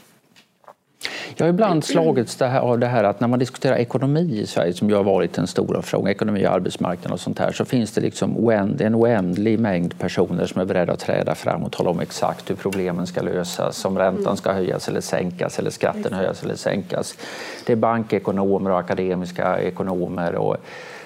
Jag 1.37 1.45
har 1.45 1.49
ibland 1.49 1.83
slagits 1.83 2.41
av 2.41 2.79
det 2.79 2.87
här 2.87 3.03
att 3.03 3.19
när 3.19 3.27
man 3.27 3.39
diskuterar 3.39 3.75
ekonomi 3.75 4.39
i 4.39 4.47
Sverige, 4.47 4.73
som 4.73 4.89
ju 4.89 4.95
har 4.95 5.03
varit 5.03 5.33
den 5.33 5.47
stora 5.47 5.81
frågan, 5.81 6.07
ekonomi 6.07 6.47
och 6.47 6.51
arbetsmarknad 6.51 7.13
och 7.13 7.19
sånt 7.19 7.39
här, 7.39 7.51
så 7.51 7.65
finns 7.65 7.91
det 7.91 8.01
liksom 8.01 8.49
en 8.79 8.95
oändlig 8.95 9.59
mängd 9.59 9.99
personer 9.99 10.45
som 10.45 10.61
är 10.61 10.65
beredda 10.65 10.93
att 10.93 10.99
träda 10.99 11.35
fram 11.35 11.63
och 11.63 11.71
tala 11.71 11.89
om 11.89 11.99
exakt 11.99 12.49
hur 12.49 12.55
problemen 12.55 13.07
ska 13.07 13.21
lösas, 13.21 13.85
om 13.85 13.97
räntan 13.97 14.37
ska 14.37 14.51
höjas 14.51 14.87
eller 14.87 15.01
sänkas 15.01 15.59
eller 15.59 15.69
skatten 15.69 16.13
höjas 16.13 16.43
eller 16.43 16.55
sänkas. 16.55 17.17
Det 17.65 17.73
är 17.73 17.77
bankekonomer 17.77 18.71
och 18.71 18.79
akademiska 18.79 19.59
ekonomer 19.59 20.35
och, 20.35 20.57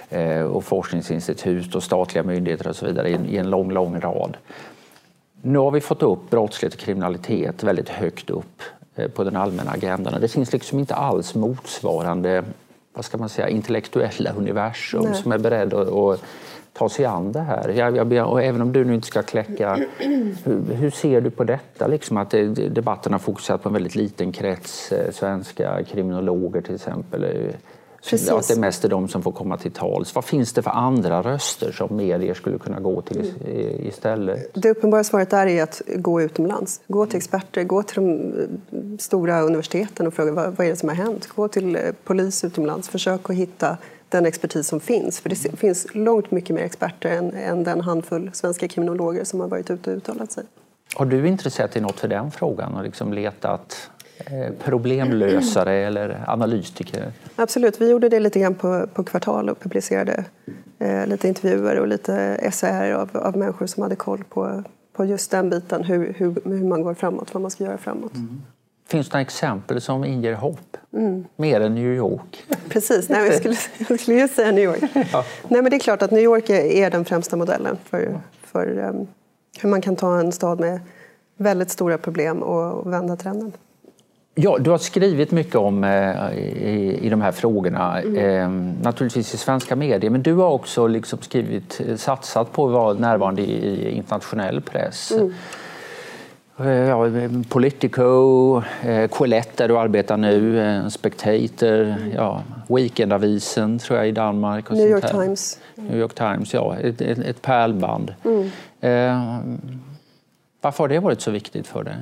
eh, 0.09 0.41
och 0.41 0.63
forskningsinstitut 0.63 1.75
och 1.75 1.83
statliga 1.83 2.23
myndigheter 2.23 2.67
och 2.69 2.75
så 2.75 2.85
vidare 2.85 3.09
i 3.09 3.37
en 3.37 3.49
lång, 3.49 3.71
lång 3.71 3.99
rad. 3.99 4.37
Nu 5.41 5.59
har 5.59 5.71
vi 5.71 5.81
fått 5.81 6.03
upp 6.03 6.29
brottslighet 6.29 6.73
och 6.73 6.79
kriminalitet 6.79 7.63
väldigt 7.63 7.89
högt 7.89 8.29
upp 8.29 8.61
på 9.07 9.23
den 9.23 9.35
allmänna 9.35 9.71
agendan. 9.71 10.21
Det 10.21 10.27
finns 10.27 10.53
liksom 10.53 10.79
inte 10.79 10.95
alls 10.95 11.35
motsvarande 11.35 12.43
vad 12.93 13.05
ska 13.05 13.17
man 13.17 13.29
säga, 13.29 13.49
intellektuella 13.49 14.31
universum 14.31 15.03
Nej. 15.03 15.15
som 15.15 15.31
är 15.31 15.37
beredd 15.37 15.73
att, 15.73 15.87
att 15.87 16.21
ta 16.73 16.89
sig 16.89 17.05
an 17.05 17.31
det 17.31 17.39
här. 17.39 17.69
Jag, 17.69 18.13
jag, 18.13 18.31
och 18.31 18.43
även 18.43 18.61
om 18.61 18.73
du 18.73 18.85
nu 18.85 18.95
inte 18.95 19.07
ska 19.07 19.23
kläcka, 19.23 19.79
hur, 20.43 20.73
hur 20.73 20.89
ser 20.89 21.21
du 21.21 21.29
på 21.29 21.43
detta? 21.43 21.87
Liksom 21.87 22.17
att 22.17 22.29
det, 22.29 22.45
debatten 22.69 23.11
har 23.11 23.19
fokuserat 23.19 23.63
på 23.63 23.69
en 23.69 23.73
väldigt 23.73 23.95
liten 23.95 24.31
krets 24.31 24.91
eh, 24.91 25.11
svenska 25.11 25.83
kriminologer 25.83 26.61
till 26.61 26.75
exempel. 26.75 27.25
Precis. 28.03 28.29
Att 28.29 28.47
det 28.47 28.59
mest 28.59 28.85
är 28.85 28.89
de 28.89 29.07
som 29.07 29.23
får 29.23 29.31
komma 29.31 29.57
till 29.57 29.71
tals. 29.71 30.15
Vad 30.15 30.25
finns 30.25 30.53
det 30.53 30.61
för 30.61 30.71
andra 30.71 31.21
röster 31.21 31.71
som 31.71 31.95
medier 31.95 32.33
skulle 32.33 32.57
kunna 32.57 32.79
gå 32.79 33.01
till 33.01 33.33
istället? 33.87 34.53
Det 34.53 34.69
uppenbara 34.69 35.03
svaret 35.03 35.33
är 35.33 35.63
att 35.63 35.81
gå 35.95 36.21
utomlands. 36.21 36.81
Gå 36.87 37.05
till 37.05 37.17
experter, 37.17 37.63
gå 37.63 37.83
till 37.83 37.95
de 37.95 38.11
eh, 38.11 38.97
stora 38.99 39.41
universiteten 39.41 40.07
och 40.07 40.13
fråga 40.13 40.31
vad, 40.31 40.55
vad 40.55 40.67
är 40.67 40.71
det 40.71 40.75
som 40.75 40.89
har 40.89 40.95
hänt. 40.95 41.27
Gå 41.27 41.47
till 41.47 41.75
eh, 41.75 41.81
polis 42.03 42.43
utomlands. 42.43 42.89
Försök 42.89 43.29
att 43.29 43.35
hitta 43.35 43.77
den 44.09 44.25
expertis 44.25 44.67
som 44.67 44.79
finns. 44.79 45.19
För 45.19 45.29
det 45.29 45.35
finns 45.35 45.87
långt 45.93 46.31
mycket 46.31 46.55
mer 46.55 46.63
experter 46.63 47.09
än, 47.09 47.33
än 47.33 47.63
den 47.63 47.81
handfull 47.81 48.29
svenska 48.33 48.67
kriminologer 48.67 49.23
som 49.23 49.39
har 49.39 49.47
varit 49.47 49.69
ute 49.69 49.91
och 49.91 49.97
uttalat 49.97 50.31
sig. 50.31 50.43
Har 50.95 51.05
du 51.05 51.27
intresserat 51.27 51.71
dig 51.71 51.81
något 51.81 51.99
för 51.99 52.07
den 52.07 52.31
frågan 52.31 52.75
och 52.75 52.83
liksom 52.83 53.13
letat 53.13 53.89
problemlösare 54.63 55.73
eller 55.87 56.23
analytiker? 56.27 57.11
Absolut, 57.35 57.81
vi 57.81 57.89
gjorde 57.89 58.09
det 58.09 58.19
lite 58.19 58.39
grann 58.39 58.55
på, 58.55 58.87
på 58.93 59.03
Kvartal 59.03 59.49
och 59.49 59.59
publicerade 59.59 60.25
eh, 60.79 61.07
lite 61.07 61.27
intervjuer 61.27 61.79
och 61.79 61.87
lite 61.87 62.15
essäer 62.15 62.93
av, 62.93 63.17
av 63.17 63.37
människor 63.37 63.67
som 63.67 63.83
hade 63.83 63.95
koll 63.95 64.23
på, 64.29 64.63
på 64.93 65.05
just 65.05 65.31
den 65.31 65.49
biten, 65.49 65.83
hur, 65.83 66.13
hur, 66.17 66.35
hur 66.45 66.63
man 66.63 66.83
går 66.83 66.93
framåt, 66.93 67.33
vad 67.33 67.41
man 67.41 67.51
ska 67.51 67.63
göra 67.63 67.77
framåt. 67.77 68.15
Mm. 68.15 68.41
Finns 68.87 69.09
det 69.09 69.13
några 69.13 69.21
exempel 69.21 69.81
som 69.81 70.03
inger 70.03 70.33
hopp? 70.33 70.77
Mm. 70.93 71.25
Mer 71.35 71.61
än 71.61 71.75
New 71.75 71.93
York? 71.93 72.43
Precis, 72.69 73.09
nej, 73.09 73.25
jag, 73.25 73.35
skulle, 73.35 73.55
jag 73.89 73.99
skulle 73.99 74.17
just 74.17 74.35
säga 74.35 74.51
New 74.51 74.63
York. 74.63 74.83
Ja. 75.11 75.25
Nej, 75.47 75.61
men 75.61 75.69
det 75.69 75.77
är 75.77 75.79
klart 75.79 76.01
att 76.01 76.11
New 76.11 76.23
York 76.23 76.49
är, 76.49 76.63
är 76.65 76.89
den 76.89 77.05
främsta 77.05 77.35
modellen 77.35 77.77
för, 77.85 78.19
för 78.43 78.77
um, 78.77 79.07
hur 79.61 79.69
man 79.69 79.81
kan 79.81 79.95
ta 79.95 80.19
en 80.19 80.31
stad 80.31 80.59
med 80.59 80.79
väldigt 81.37 81.69
stora 81.69 81.97
problem 81.97 82.43
och, 82.43 82.73
och 82.73 82.93
vända 82.93 83.15
trenden. 83.15 83.51
Ja, 84.35 84.57
du 84.57 84.69
har 84.69 84.77
skrivit 84.77 85.31
mycket 85.31 85.55
om 85.55 85.83
eh, 85.83 86.33
i, 86.37 86.99
i 87.01 87.09
de 87.09 87.21
här 87.21 87.31
frågorna, 87.31 88.01
mm. 88.01 88.17
eh, 88.17 88.49
naturligtvis 88.83 89.33
i 89.33 89.37
svenska 89.37 89.75
medier, 89.75 90.11
men 90.11 90.23
du 90.23 90.33
har 90.33 90.49
också 90.49 90.87
liksom 90.87 91.19
skrivit, 91.21 91.81
satsat 91.95 92.51
på 92.51 92.65
att 92.65 92.73
vara 92.73 92.93
närvarande 92.93 93.41
i, 93.41 93.65
i 93.65 93.91
internationell 93.91 94.61
press. 94.61 95.11
Mm. 95.11 95.33
Ja, 96.61 97.05
Politico, 97.49 98.61
Quillette 99.11 99.63
där 99.63 99.67
du 99.67 99.77
arbetar 99.77 100.17
nu, 100.17 100.89
Spectator, 100.89 101.95
ja, 102.15 102.43
Weekendavisen 102.67 103.79
tror 103.79 103.99
jag 103.99 104.07
i 104.07 104.11
Danmark. 104.11 104.69
Och 104.69 104.77
New 104.77 104.89
York 104.89 105.11
Times. 105.11 105.59
New 105.75 105.97
York 105.97 106.13
Times, 106.13 106.53
ja. 106.53 106.77
Ett, 106.77 107.01
ett, 107.01 107.17
ett 107.19 107.41
pärlband. 107.41 108.13
Mm. 108.25 108.49
Eh, 108.81 109.39
varför 110.61 110.83
har 110.83 110.87
det 110.87 110.99
varit 110.99 111.21
så 111.21 111.31
viktigt 111.31 111.67
för 111.67 111.83
dig? 111.83 111.95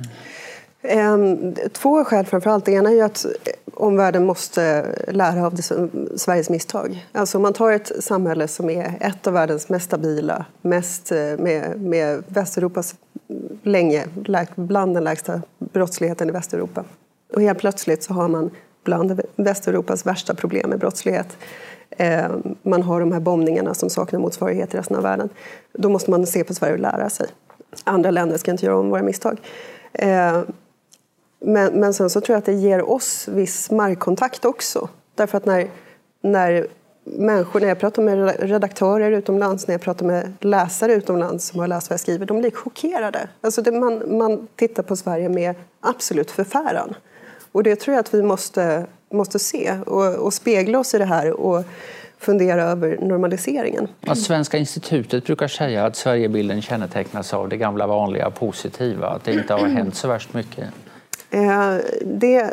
Ehm, 0.82 1.54
två 1.72 2.04
skäl 2.04 2.26
framför 2.26 2.50
allt. 2.50 2.64
Det 2.64 2.72
ena 2.72 2.90
är 2.90 2.94
ju 2.94 3.00
att 3.00 3.26
omvärlden 3.74 4.26
måste 4.26 4.86
lära 5.08 5.46
av 5.46 5.54
Sveriges 6.16 6.50
misstag. 6.50 7.06
Alltså 7.12 7.38
om 7.38 7.42
man 7.42 7.52
tar 7.52 7.72
ett 7.72 7.92
samhälle 8.04 8.48
som 8.48 8.70
är 8.70 8.94
ett 9.00 9.26
av 9.26 9.32
världens 9.32 9.68
mest 9.68 9.84
stabila, 9.84 10.44
mest 10.62 11.12
eh, 11.12 11.18
med, 11.18 11.80
med 11.80 12.22
Västeuropas 12.26 12.94
länge, 13.62 14.04
bland 14.54 14.94
den 14.94 15.04
lägsta 15.04 15.42
brottsligheten 15.58 16.28
i 16.28 16.32
Västeuropa. 16.32 16.84
Och 17.34 17.42
helt 17.42 17.58
plötsligt 17.58 18.02
så 18.02 18.14
har 18.14 18.28
man 18.28 18.50
bland 18.84 19.20
Västeuropas 19.36 20.06
värsta 20.06 20.34
problem 20.34 20.70
med 20.70 20.78
brottslighet. 20.78 21.36
Ehm, 21.90 22.56
man 22.62 22.82
har 22.82 23.00
de 23.00 23.12
här 23.12 23.20
bombningarna 23.20 23.74
som 23.74 23.90
saknar 23.90 24.20
motsvarighet 24.20 24.74
i 24.74 24.78
resten 24.78 24.96
av 24.96 25.02
världen. 25.02 25.28
Då 25.72 25.88
måste 25.88 26.10
man 26.10 26.26
se 26.26 26.44
på 26.44 26.54
Sverige 26.54 26.72
och 26.72 26.80
lära 26.80 27.10
sig. 27.10 27.26
Andra 27.84 28.10
länder 28.10 28.38
ska 28.38 28.50
inte 28.50 28.66
göra 28.66 28.78
om 28.78 28.90
våra 28.90 29.02
misstag. 29.02 29.40
Ehm, 29.92 30.46
men, 31.40 31.80
men 31.80 31.94
sen 31.94 32.10
så 32.10 32.20
tror 32.20 32.34
jag 32.34 32.38
att 32.38 32.46
det 32.46 32.52
ger 32.52 32.90
oss 32.90 33.28
viss 33.28 33.70
markkontakt 33.70 34.44
också. 34.44 34.88
Därför 35.14 35.38
att 35.38 35.46
när, 35.46 35.68
när 36.20 36.66
människor, 37.04 37.60
när 37.60 37.68
jag 37.68 37.78
pratar 37.78 38.02
med 38.02 38.40
redaktörer 38.40 39.12
utomlands, 39.12 39.66
när 39.66 39.74
jag 39.74 39.80
pratar 39.80 40.06
med 40.06 40.32
läsare 40.40 40.92
utomlands 40.92 41.46
som 41.46 41.60
har 41.60 41.68
läst 41.68 41.90
vad 41.90 41.94
jag 41.94 42.00
skriver, 42.00 42.26
de 42.26 42.40
blir 42.40 42.50
chockerade. 42.50 43.28
Alltså 43.40 43.62
det, 43.62 43.72
man, 43.72 44.18
man 44.18 44.48
tittar 44.56 44.82
på 44.82 44.96
Sverige 44.96 45.28
med 45.28 45.54
absolut 45.80 46.30
förfäran. 46.30 46.94
Och 47.52 47.62
det 47.62 47.76
tror 47.76 47.94
jag 47.94 48.00
att 48.00 48.14
vi 48.14 48.22
måste, 48.22 48.86
måste 49.12 49.38
se 49.38 49.78
och, 49.86 50.14
och 50.14 50.34
spegla 50.34 50.78
oss 50.78 50.94
i 50.94 50.98
det 50.98 51.04
här 51.04 51.30
och 51.40 51.64
fundera 52.18 52.62
över 52.62 52.98
normaliseringen. 53.00 53.88
Att 54.06 54.18
Svenska 54.18 54.58
institutet 54.58 55.24
brukar 55.24 55.48
säga 55.48 55.86
att 55.86 55.96
Sverigebilden 55.96 56.62
kännetecknas 56.62 57.34
av 57.34 57.48
det 57.48 57.56
gamla 57.56 57.86
vanliga 57.86 58.30
positiva, 58.30 59.08
att 59.08 59.24
det 59.24 59.32
inte 59.32 59.54
har 59.54 59.66
hänt 59.66 59.94
så 59.94 60.08
värst 60.08 60.34
mycket. 60.34 60.64
Eh, 61.30 61.76
det, 62.04 62.50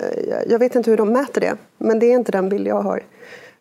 jag 0.48 0.60
vet 0.60 0.76
inte 0.76 0.90
hur 0.90 0.98
de 0.98 1.10
mäter 1.10 1.42
det, 1.42 1.58
men 1.78 2.00
det 2.00 2.06
är 2.06 2.14
inte 2.16 2.32
den 2.32 2.50
bild 2.50 2.68
jag 2.68 2.82
har. 2.82 3.04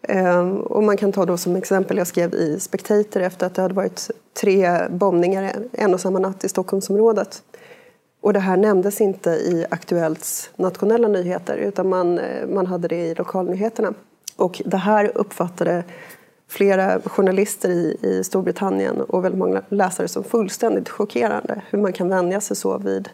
Eh, 0.03 0.49
och 0.49 0.83
man 0.83 0.97
kan 0.97 1.13
ta 1.13 1.25
då 1.27 1.37
som 1.37 1.57
exempel, 1.57 1.97
jag 1.97 2.07
skrev 2.07 2.35
i 2.35 2.61
Spectator 2.61 3.23
efter 3.23 3.47
att 3.47 3.55
det 3.55 3.63
hade 3.63 3.75
varit 3.75 4.11
tre 4.41 4.89
bombningar 4.91 5.53
en 5.73 5.95
och 5.95 6.01
samma 6.01 6.19
natt 6.19 6.45
i 6.45 6.49
Stockholmsområdet. 6.49 7.43
Och 8.21 8.33
det 8.33 8.41
här 8.41 8.57
nämndes 8.57 9.01
inte 9.01 9.31
i 9.31 9.67
Aktuellts 9.71 10.51
nationella 10.57 11.09
nyheter 11.09 11.57
utan 11.57 11.89
man, 11.89 12.19
eh, 12.19 12.47
man 12.49 12.67
hade 12.67 12.89
det 12.89 13.07
i 13.07 13.15
lokalnyheterna. 13.15 13.95
Och 14.37 14.63
det 14.65 14.77
här 14.77 15.13
uppfattade 15.15 15.85
flera 16.49 17.01
journalister 17.01 17.69
i, 17.71 17.99
i 18.03 18.25
Storbritannien 18.25 19.01
och 19.01 19.25
väldigt 19.25 19.39
många 19.39 19.63
läsare 19.69 20.09
som 20.09 20.25
fullständigt 20.25 20.89
chockerande 20.89 21.63
hur 21.71 21.79
man 21.79 21.93
kan 21.93 22.09
vänja 22.09 22.41
sig 22.41 22.57
så 22.57 22.79
vid 22.79 23.09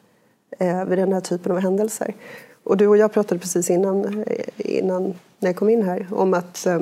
vid 0.58 0.98
den 0.98 1.12
här 1.12 1.20
typen 1.20 1.52
av 1.52 1.58
händelser. 1.58 2.14
Och 2.64 2.76
du 2.76 2.86
och 2.86 2.96
jag 2.96 3.12
pratade 3.12 3.40
precis 3.40 3.70
innan, 3.70 4.24
eh, 4.26 4.44
innan 4.56 5.14
när 5.38 5.48
jag 5.48 5.56
kom 5.56 5.68
in 5.68 5.82
här 5.82 6.06
om 6.10 6.34
att 6.34 6.66
eh, 6.66 6.80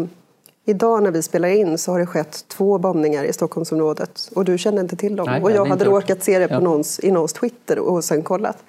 idag 0.65 1.03
när 1.03 1.11
vi 1.11 1.23
spelar 1.23 1.49
in 1.49 1.79
så 1.79 1.93
har 1.93 1.99
det 1.99 2.07
skett 2.07 2.45
två 2.49 2.79
bombningar 2.79 3.25
i 3.25 3.33
Stockholmsområdet 3.33 4.31
och 4.35 4.45
du 4.45 4.59
kände 4.59 4.81
inte 4.81 4.97
till 4.97 5.17
dem. 5.17 5.27
Nej, 5.27 5.43
och 5.43 5.51
jag 5.51 5.65
hade 5.65 5.85
råkat 5.85 6.23
se 6.23 6.39
det 6.39 6.49
på 6.49 6.55
ja. 6.55 6.61
någons, 6.61 7.01
i 7.01 7.11
någons 7.11 7.33
Twitter 7.33 7.79
och 7.79 8.05
sen 8.05 8.23
kollat. 8.23 8.65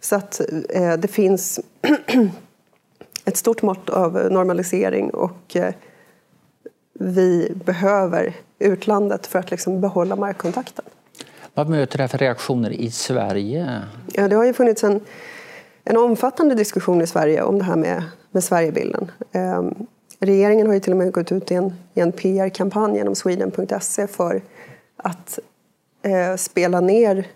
Så 0.00 0.16
att 0.16 0.40
eh, 0.68 0.92
det 0.92 1.08
finns 1.08 1.60
ett 3.24 3.36
stort 3.36 3.62
mått 3.62 3.90
av 3.90 4.28
normalisering 4.30 5.10
och 5.10 5.56
eh, 5.56 5.74
vi 6.92 7.52
behöver 7.64 8.36
utlandet 8.58 9.26
för 9.26 9.38
att 9.38 9.50
liksom 9.50 9.80
behålla 9.80 10.16
markkontakten. 10.16 10.84
Vad 11.60 11.68
möter 11.68 11.98
det 11.98 12.08
för 12.08 12.18
reaktioner 12.18 12.70
i 12.70 12.90
Sverige? 12.90 13.82
Ja, 14.12 14.28
det 14.28 14.36
har 14.36 14.44
ju 14.44 14.52
funnits 14.52 14.84
en, 14.84 15.00
en 15.84 15.96
omfattande 15.96 16.54
diskussion 16.54 17.02
i 17.02 17.06
Sverige 17.06 17.42
om 17.42 17.58
det 17.58 17.64
här 17.64 17.76
med, 17.76 18.02
med 18.30 18.44
Sverigebilden. 18.44 19.10
Eh, 19.32 19.62
regeringen 20.20 20.66
har 20.66 20.74
ju 20.74 20.80
till 20.80 20.92
och 20.92 20.96
med 20.96 21.12
gått 21.12 21.32
ut 21.32 21.50
i 21.50 21.54
en, 21.54 21.72
i 21.94 22.00
en 22.00 22.12
PR-kampanj 22.12 22.96
genom 22.96 23.14
sweden.se 23.14 24.06
för 24.06 24.42
att 24.96 25.38
eh, 26.02 26.36
spela 26.36 26.80
ner 26.80 27.26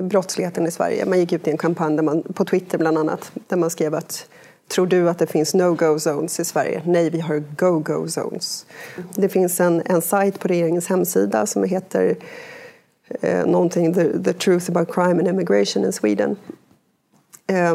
brottsligheten 0.00 0.66
i 0.66 0.70
Sverige. 0.70 1.06
Man 1.06 1.18
gick 1.18 1.32
ut 1.32 1.48
i 1.48 1.50
en 1.50 1.58
kampanj 1.58 1.96
där 1.96 2.02
man, 2.02 2.22
på 2.22 2.44
Twitter 2.44 2.78
bland 2.78 2.98
annat 2.98 3.32
där 3.48 3.56
man 3.56 3.70
skrev 3.70 3.94
att 3.94 4.28
Tror 4.68 4.86
du 4.86 5.10
att 5.10 5.18
det 5.18 5.26
finns 5.26 5.54
no-go 5.54 5.98
zones 5.98 6.40
i 6.40 6.44
Sverige? 6.44 6.82
Nej, 6.86 7.10
vi 7.10 7.20
har 7.20 7.38
go-go 7.56 8.08
zones. 8.08 8.66
Det 9.14 9.28
finns 9.28 9.60
en, 9.60 9.82
en 9.84 10.02
sajt 10.02 10.40
på 10.40 10.48
regeringens 10.48 10.88
hemsida 10.88 11.46
som 11.46 11.64
heter 11.64 12.16
eh, 13.20 13.46
någonting, 13.46 13.94
the, 13.94 14.18
the, 14.18 14.32
Truth 14.32 14.70
about 14.70 14.94
Crime 14.94 15.18
and 15.18 15.28
Immigration 15.28 15.84
in 15.84 15.92
Sweden. 15.92 16.36
Eh, 17.46 17.74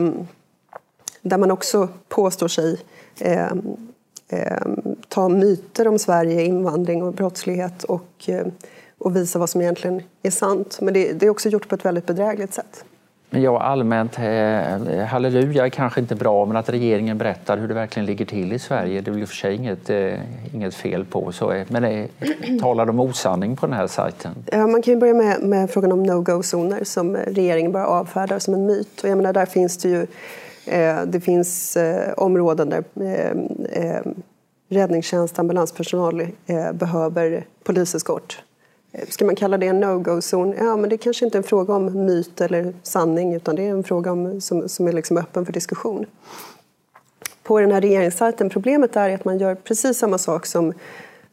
där 1.21 1.37
man 1.37 1.51
också 1.51 1.89
påstår 2.07 2.47
sig 2.47 2.79
eh, 3.19 3.51
ta 5.07 5.29
myter 5.29 5.87
om 5.87 5.99
Sverige, 5.99 6.43
invandring 6.43 7.03
och 7.03 7.13
brottslighet 7.13 7.83
och, 7.83 8.09
eh, 8.25 8.47
och 8.97 9.15
visa 9.15 9.39
vad 9.39 9.49
som 9.49 9.61
egentligen 9.61 10.01
är 10.23 10.31
sant. 10.31 10.77
Men 10.81 10.93
det, 10.93 11.13
det 11.13 11.25
är 11.25 11.29
också 11.29 11.49
gjort 11.49 11.69
på 11.69 11.75
ett 11.75 11.85
väldigt 11.85 12.05
bedrägligt 12.05 12.53
sätt. 12.53 12.85
Ja, 13.29 13.61
allmänt, 13.61 14.19
eh, 14.19 15.05
halleluja 15.05 15.65
är 15.65 15.69
kanske 15.69 15.99
inte 15.99 16.15
bra, 16.15 16.45
men 16.45 16.57
att 16.57 16.69
regeringen 16.69 17.17
berättar 17.17 17.57
hur 17.57 17.67
det 17.67 17.73
verkligen 17.73 18.05
ligger 18.05 18.25
till 18.25 18.53
i 18.53 18.59
Sverige, 18.59 19.01
det 19.01 19.11
är 19.11 19.13
väl 19.15 19.27
för 19.27 19.35
sig 19.35 19.55
inget, 19.55 19.89
eh, 19.89 20.13
inget 20.53 20.75
fel 20.75 21.05
på. 21.05 21.31
Så, 21.31 21.51
eh, 21.51 21.65
men 21.67 21.83
eh, 21.83 22.05
talar 22.61 22.85
de 22.85 22.99
osanning 22.99 23.55
på 23.55 23.65
den 23.65 23.75
här 23.75 23.87
sajten? 23.87 24.31
Ja, 24.51 24.67
man 24.67 24.81
kan 24.81 24.93
ju 24.93 24.99
börja 24.99 25.13
med, 25.13 25.41
med 25.41 25.69
frågan 25.69 25.91
om 25.91 26.03
no-go-zoner 26.03 26.83
som 26.83 27.15
eh, 27.15 27.21
regeringen 27.27 27.71
bara 27.71 27.87
avfärdar 27.87 28.39
som 28.39 28.53
en 28.53 28.65
myt. 28.65 29.01
Och 29.03 29.09
jag 29.09 29.17
menar, 29.17 29.33
där 29.33 29.45
finns 29.45 29.77
det 29.77 29.89
ju 29.89 30.07
eh, 30.65 31.01
det 31.05 31.19
finns 31.19 31.77
eh, 31.77 32.13
områden 32.17 32.69
där 32.69 32.83
eh, 33.01 33.31
eh 33.83 34.01
räddningstjänst, 34.69 35.39
ambulanspersonal 35.39 36.21
eh, 36.21 36.71
behöver 36.73 37.45
poliseskort 37.63 38.41
Eh, 38.97 39.07
ska 39.09 39.25
man 39.25 39.35
kalla 39.35 39.57
det 39.57 39.67
en 39.67 39.79
no-go-zon? 39.79 40.53
Ja, 40.57 40.77
men 40.77 40.89
det 40.89 40.97
kanske 40.97 41.25
inte 41.25 41.37
är 41.37 41.39
en 41.39 41.43
fråga 41.43 41.73
om 41.73 42.05
myt 42.05 42.41
eller 42.41 42.73
sanning 42.83 43.33
utan 43.33 43.55
det 43.55 43.63
är 43.63 43.69
en 43.69 43.83
fråga 43.83 44.11
om, 44.11 44.41
som, 44.41 44.69
som 44.69 44.87
är 44.87 44.91
liksom 44.91 45.17
öppen 45.17 45.45
för 45.45 45.53
diskussion. 45.53 46.05
På 47.43 47.59
den 47.59 47.71
här 47.71 47.81
regeringssajten, 47.81 48.49
problemet 48.49 48.95
är 48.95 49.09
att 49.15 49.25
man 49.25 49.37
gör 49.37 49.55
precis 49.55 49.97
samma 49.97 50.17
sak 50.17 50.45
som, 50.45 50.73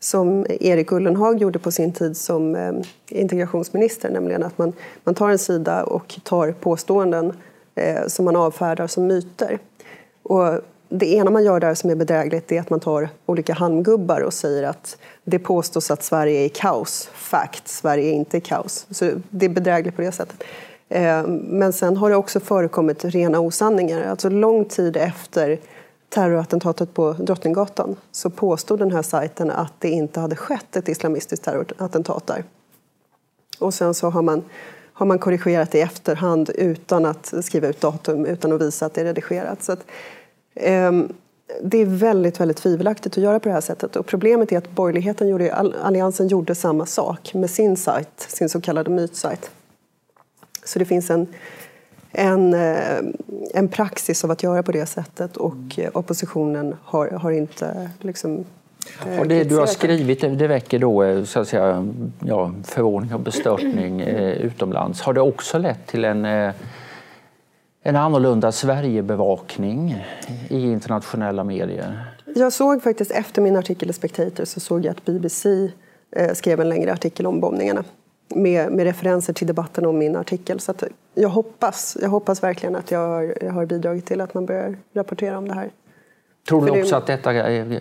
som 0.00 0.46
Erik 0.48 0.92
Ullenhag 0.92 1.38
gjorde 1.38 1.58
på 1.58 1.72
sin 1.72 1.92
tid 1.92 2.16
som 2.16 2.56
eh, 2.56 2.72
integrationsminister, 3.08 4.10
nämligen 4.10 4.42
att 4.42 4.58
man, 4.58 4.72
man 5.04 5.14
tar 5.14 5.30
en 5.30 5.38
sida 5.38 5.84
och 5.84 6.20
tar 6.22 6.52
påståenden 6.52 7.32
eh, 7.74 8.06
som 8.06 8.24
man 8.24 8.36
avfärdar 8.36 8.86
som 8.86 9.06
myter. 9.06 9.58
Och 10.22 10.60
det 10.98 11.06
ena 11.06 11.30
man 11.30 11.44
gör 11.44 11.60
där 11.60 11.74
som 11.74 11.90
är 11.90 11.94
bedrägligt 11.94 12.52
är 12.52 12.60
att 12.60 12.70
man 12.70 12.80
tar 12.80 13.08
olika 13.26 13.54
handgubbar 13.54 14.20
och 14.20 14.34
säger 14.34 14.62
att 14.62 14.96
det 15.24 15.38
påstås 15.38 15.90
att 15.90 16.02
Sverige 16.02 16.40
är 16.40 16.44
i 16.44 16.48
kaos. 16.48 17.08
Fact, 17.12 17.68
Sverige 17.68 18.10
är 18.10 18.12
inte 18.12 18.36
i 18.36 18.40
kaos. 18.40 18.86
Så 18.90 19.10
det 19.30 19.46
är 19.46 19.50
bedrägligt 19.50 19.96
på 19.96 20.02
det 20.02 20.12
sättet. 20.12 20.42
Eh, 20.88 21.26
men 21.26 21.72
sen 21.72 21.96
har 21.96 22.10
det 22.10 22.16
också 22.16 22.40
förekommit 22.40 23.04
rena 23.04 23.40
osanningar. 23.40 24.02
Alltså 24.02 24.28
lång 24.28 24.64
tid 24.64 24.96
efter 24.96 25.58
terrorattentatet 26.08 26.94
på 26.94 27.12
Drottninggatan 27.12 27.96
så 28.12 28.30
påstod 28.30 28.78
den 28.78 28.92
här 28.92 29.02
sajten 29.02 29.50
att 29.50 29.72
det 29.78 29.90
inte 29.90 30.20
hade 30.20 30.36
skett 30.36 30.76
ett 30.76 30.88
islamistiskt 30.88 31.44
terrorattentat 31.44 32.26
där. 32.26 32.44
Och 33.58 33.74
sen 33.74 33.94
så 33.94 34.10
har 34.10 34.22
man, 34.22 34.42
har 34.92 35.06
man 35.06 35.18
korrigerat 35.18 35.74
i 35.74 35.80
efterhand 35.80 36.50
utan 36.50 37.04
att 37.04 37.34
skriva 37.42 37.68
ut 37.68 37.80
datum, 37.80 38.26
utan 38.26 38.52
att 38.52 38.60
visa 38.60 38.86
att 38.86 38.94
det 38.94 39.00
är 39.00 39.04
redigerat. 39.04 39.62
Så 39.62 39.72
att, 39.72 39.84
det 41.62 41.78
är 41.78 41.86
väldigt, 41.86 42.40
väldigt 42.40 42.56
tvivelaktigt 42.56 43.18
att 43.18 43.22
göra 43.24 43.40
på 43.40 43.48
det 43.48 43.54
här 43.54 43.60
sättet. 43.60 43.96
Och 43.96 44.06
problemet 44.06 44.52
är 44.52 44.58
att 44.58 44.70
borgerligheten 44.70 45.28
gjorde, 45.28 45.54
alliansen 45.82 46.28
gjorde 46.28 46.54
samma 46.54 46.86
sak 46.86 47.34
med 47.34 47.50
sin 47.50 47.76
sajt, 47.76 48.08
sin 48.16 48.48
så 48.48 48.60
kallade 48.60 48.90
mytsajt. 48.90 49.50
Så 50.64 50.78
det 50.78 50.84
finns 50.84 51.10
en, 51.10 51.26
en, 52.12 52.54
eh, 52.54 52.98
en 53.54 53.68
praxis 53.68 54.24
av 54.24 54.30
att 54.30 54.42
göra 54.42 54.62
på 54.62 54.72
det 54.72 54.86
sättet 54.86 55.36
och 55.36 55.78
oppositionen 55.92 56.76
har, 56.82 57.10
har 57.10 57.30
inte 57.30 57.90
liksom, 58.00 58.44
eh, 59.06 59.20
och 59.20 59.28
det 59.28 59.44
du 59.44 59.56
har 59.56 59.66
skrivit 59.66 60.20
det 60.20 60.46
väcker 60.46 60.78
då 60.78 61.02
eh, 61.02 61.24
så 61.24 61.40
att 61.40 61.48
säga, 61.48 61.92
ja, 62.24 62.52
förvåning 62.64 63.14
och 63.14 63.20
bestörtning 63.20 64.00
eh, 64.00 64.32
utomlands. 64.32 65.00
Har 65.00 65.12
det 65.12 65.20
också 65.20 65.58
lett 65.58 65.86
till 65.86 66.04
en 66.04 66.24
eh, 66.24 66.52
en 67.86 67.96
annorlunda 67.96 68.52
Sverigebevakning 68.52 70.04
i 70.48 70.62
internationella 70.62 71.44
medier? 71.44 72.14
Jag 72.34 72.52
såg 72.52 72.82
faktiskt 72.82 73.10
efter 73.10 73.42
min 73.42 73.56
artikel 73.56 73.90
i 73.90 73.92
Spectator 73.92 74.44
så 74.44 74.60
såg 74.60 74.84
jag 74.84 74.90
att 74.90 75.04
BBC 75.04 75.70
eh, 76.16 76.34
skrev 76.34 76.60
en 76.60 76.68
längre 76.68 76.92
artikel 76.92 77.26
om 77.26 77.40
bombningarna. 77.40 77.84
med, 78.28 78.72
med 78.72 78.84
referenser 78.84 79.32
till 79.32 79.46
debatten 79.46 79.86
om 79.86 79.98
min 79.98 80.16
artikel. 80.16 80.60
Så 80.60 80.74
jag, 81.14 81.28
hoppas, 81.28 81.96
jag 82.00 82.08
hoppas 82.08 82.42
verkligen 82.42 82.76
att 82.76 82.90
jag 82.90 83.08
har, 83.08 83.34
jag 83.40 83.52
har 83.52 83.66
bidragit 83.66 84.06
till 84.06 84.20
att 84.20 84.34
man 84.34 84.46
börjar 84.46 84.76
rapportera 84.94 85.38
om 85.38 85.48
det 85.48 85.54
här. 85.54 85.70
Tror 86.48 86.66
du 86.66 86.80
också 86.80 86.96
att 86.96 87.06
detta 87.06 87.32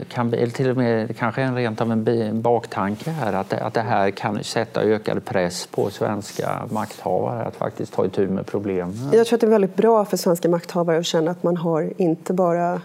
kan 0.03 0.29
bli, 0.29 0.39
eller 0.39 0.51
till 0.51 0.69
och 0.69 0.77
med 0.77 1.17
kanske 1.17 1.41
en 1.41 1.55
rent 1.55 1.81
av 1.81 1.91
en 1.91 2.41
baktanke 2.41 3.09
här, 3.09 3.33
att 3.33 3.49
det, 3.49 3.59
att 3.59 3.73
det 3.73 3.81
här 3.81 4.11
kan 4.11 4.43
sätta 4.43 4.81
ökad 4.81 5.25
press 5.25 5.67
på 5.67 5.89
svenska 5.89 6.67
makthavare 6.71 7.43
att 7.43 7.55
faktiskt 7.55 7.93
ta 7.93 8.05
itu 8.05 8.27
med 8.27 8.45
problemen? 8.45 9.09
Jag 9.13 9.27
tror 9.27 9.37
att 9.37 9.41
det 9.41 9.47
är 9.47 9.51
väldigt 9.51 9.75
bra 9.75 10.05
för 10.05 10.17
svenska 10.17 10.49
makthavare 10.49 10.97
att 10.97 11.05
känna 11.05 11.31
att 11.31 11.43
man 11.43 11.57
har 11.57 11.93
inte 11.97 12.33
bara 12.33 12.81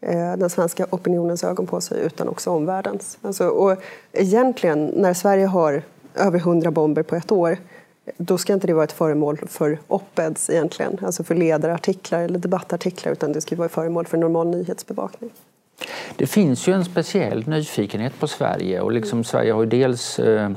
eh, 0.00 0.32
den 0.36 0.50
svenska 0.50 0.86
opinionens 0.90 1.44
ögon 1.44 1.66
på 1.66 1.80
sig 1.80 2.00
utan 2.00 2.28
också 2.28 2.50
omvärldens. 2.50 3.18
Alltså, 3.22 3.48
och 3.48 3.76
egentligen, 4.12 4.86
när 4.86 5.14
Sverige 5.14 5.46
har 5.46 5.82
över 6.14 6.38
hundra 6.38 6.70
bomber 6.70 7.02
på 7.02 7.16
ett 7.16 7.32
år 7.32 7.56
då 8.16 8.38
ska 8.38 8.52
inte 8.52 8.66
det 8.66 8.74
vara 8.74 8.84
ett 8.84 8.92
föremål 8.92 9.38
för 9.46 9.78
op-eds 9.88 10.50
egentligen, 10.50 10.98
alltså 11.02 11.24
för 11.24 11.34
ledarartiklar 11.34 12.20
eller 12.20 12.38
debattartiklar, 12.38 13.12
utan 13.12 13.32
det 13.32 13.40
ska 13.40 13.56
vara 13.56 13.68
föremål 13.68 14.06
för 14.06 14.18
normal 14.18 14.46
nyhetsbevakning. 14.46 15.30
Det 16.16 16.26
finns 16.26 16.68
ju 16.68 16.72
en 16.72 16.84
speciell 16.84 17.48
nyfikenhet 17.48 18.20
på 18.20 18.28
Sverige 18.28 18.80
och 18.80 18.92
liksom 18.92 19.24
Sverige 19.24 19.52
har 19.52 19.62
ju 19.62 19.68
dels 19.68 20.18
eh, 20.18 20.50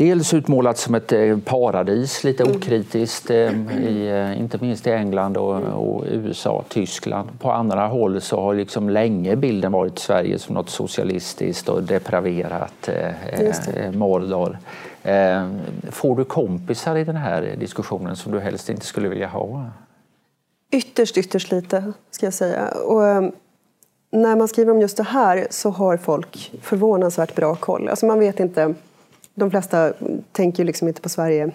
Dels 0.00 0.34
utmålats 0.34 0.82
som 0.82 0.94
ett 0.94 1.12
eh, 1.12 1.38
paradis, 1.38 2.24
lite 2.24 2.42
mm. 2.42 2.56
okritiskt, 2.56 3.30
eh, 3.30 3.36
i, 3.80 4.08
eh, 4.08 4.40
inte 4.40 4.58
minst 4.60 4.86
i 4.86 4.90
England 4.90 5.36
och, 5.36 5.56
och, 5.56 6.04
USA, 6.10 6.64
Tyskland. 6.68 7.28
På 7.40 7.50
andra 7.50 7.86
håll 7.86 8.20
så 8.20 8.40
har 8.40 8.54
liksom 8.54 8.90
länge 8.90 9.36
bilden 9.36 9.72
varit 9.72 9.98
Sverige 9.98 10.38
som 10.38 10.54
något 10.54 10.70
socialistiskt 10.70 11.68
och 11.68 11.82
depraverat 11.82 12.88
eh, 12.88 13.92
Mordor. 13.92 14.58
Eh, 15.02 15.48
får 15.90 16.16
du 16.16 16.24
kompisar 16.24 16.96
i 16.96 17.04
den 17.04 17.16
här 17.16 17.56
diskussionen 17.58 18.16
som 18.16 18.32
du 18.32 18.40
helst 18.40 18.68
inte 18.68 18.86
skulle 18.86 19.08
vilja 19.08 19.28
ha? 19.28 19.70
Ytterst, 20.72 21.16
ytterst 21.18 21.50
lite, 21.50 21.92
ska 22.10 22.26
jag 22.26 22.34
säga. 22.34 22.68
Och, 22.68 23.32
när 24.12 24.36
man 24.36 24.48
skriver 24.48 24.72
om 24.72 24.80
just 24.80 24.96
det 24.96 25.02
här 25.02 25.46
så 25.50 25.70
har 25.70 25.96
folk 25.96 26.52
förvånansvärt 26.62 27.34
bra 27.34 27.54
koll. 27.54 27.88
Alltså 27.88 28.06
man 28.06 28.18
vet 28.18 28.40
inte, 28.40 28.74
de 29.34 29.50
flesta 29.50 29.92
tänker 30.32 30.64
liksom 30.64 30.88
inte 30.88 31.00
på 31.00 31.08
Sverige 31.08 31.52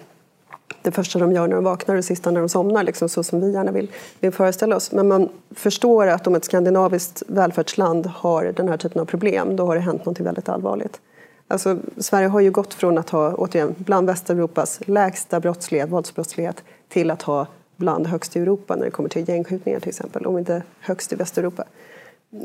det 0.82 0.92
första 0.92 1.18
de 1.18 1.32
gör 1.32 1.48
när 1.48 1.54
de 1.54 1.64
vaknar 1.64 1.94
och 1.94 1.96
det 1.96 2.02
sista 2.02 2.30
när 2.30 2.40
de 2.40 2.48
somnar, 2.48 2.82
liksom, 2.82 3.08
så 3.08 3.22
som 3.22 3.40
vi 3.40 3.52
gärna 3.52 3.72
vill, 3.72 3.90
vill 4.20 4.32
föreställa 4.32 4.76
oss. 4.76 4.92
Men 4.92 5.08
man 5.08 5.28
förstår 5.50 6.06
att 6.06 6.26
om 6.26 6.34
ett 6.34 6.44
skandinaviskt 6.44 7.22
välfärdsland 7.26 8.06
har 8.06 8.44
den 8.56 8.68
här 8.68 8.76
typen 8.76 9.00
av 9.00 9.04
problem, 9.04 9.56
då 9.56 9.66
har 9.66 9.74
det 9.74 9.80
hänt 9.80 10.04
något 10.04 10.20
väldigt 10.20 10.48
allvarligt. 10.48 11.00
Alltså, 11.48 11.78
Sverige 11.96 12.28
har 12.28 12.40
ju 12.40 12.50
gått 12.50 12.74
från 12.74 12.98
att 12.98 13.10
ha, 13.10 13.34
återigen, 13.34 13.74
bland 13.78 14.06
Västeuropas 14.06 14.80
lägsta 14.86 15.40
brottslighet, 15.40 15.88
våldsbrottslighet 15.88 16.64
till 16.88 17.10
att 17.10 17.22
ha 17.22 17.46
bland 17.76 18.06
högst 18.06 18.36
i 18.36 18.40
Europa 18.40 18.76
när 18.76 18.84
det 18.84 18.90
kommer 18.90 19.08
till 19.08 19.28
gängskjutningar 19.28 19.80
till 19.80 19.88
exempel, 19.88 20.26
om 20.26 20.38
inte 20.38 20.62
högst 20.80 21.12
i 21.12 21.16
Västeuropa. 21.16 21.64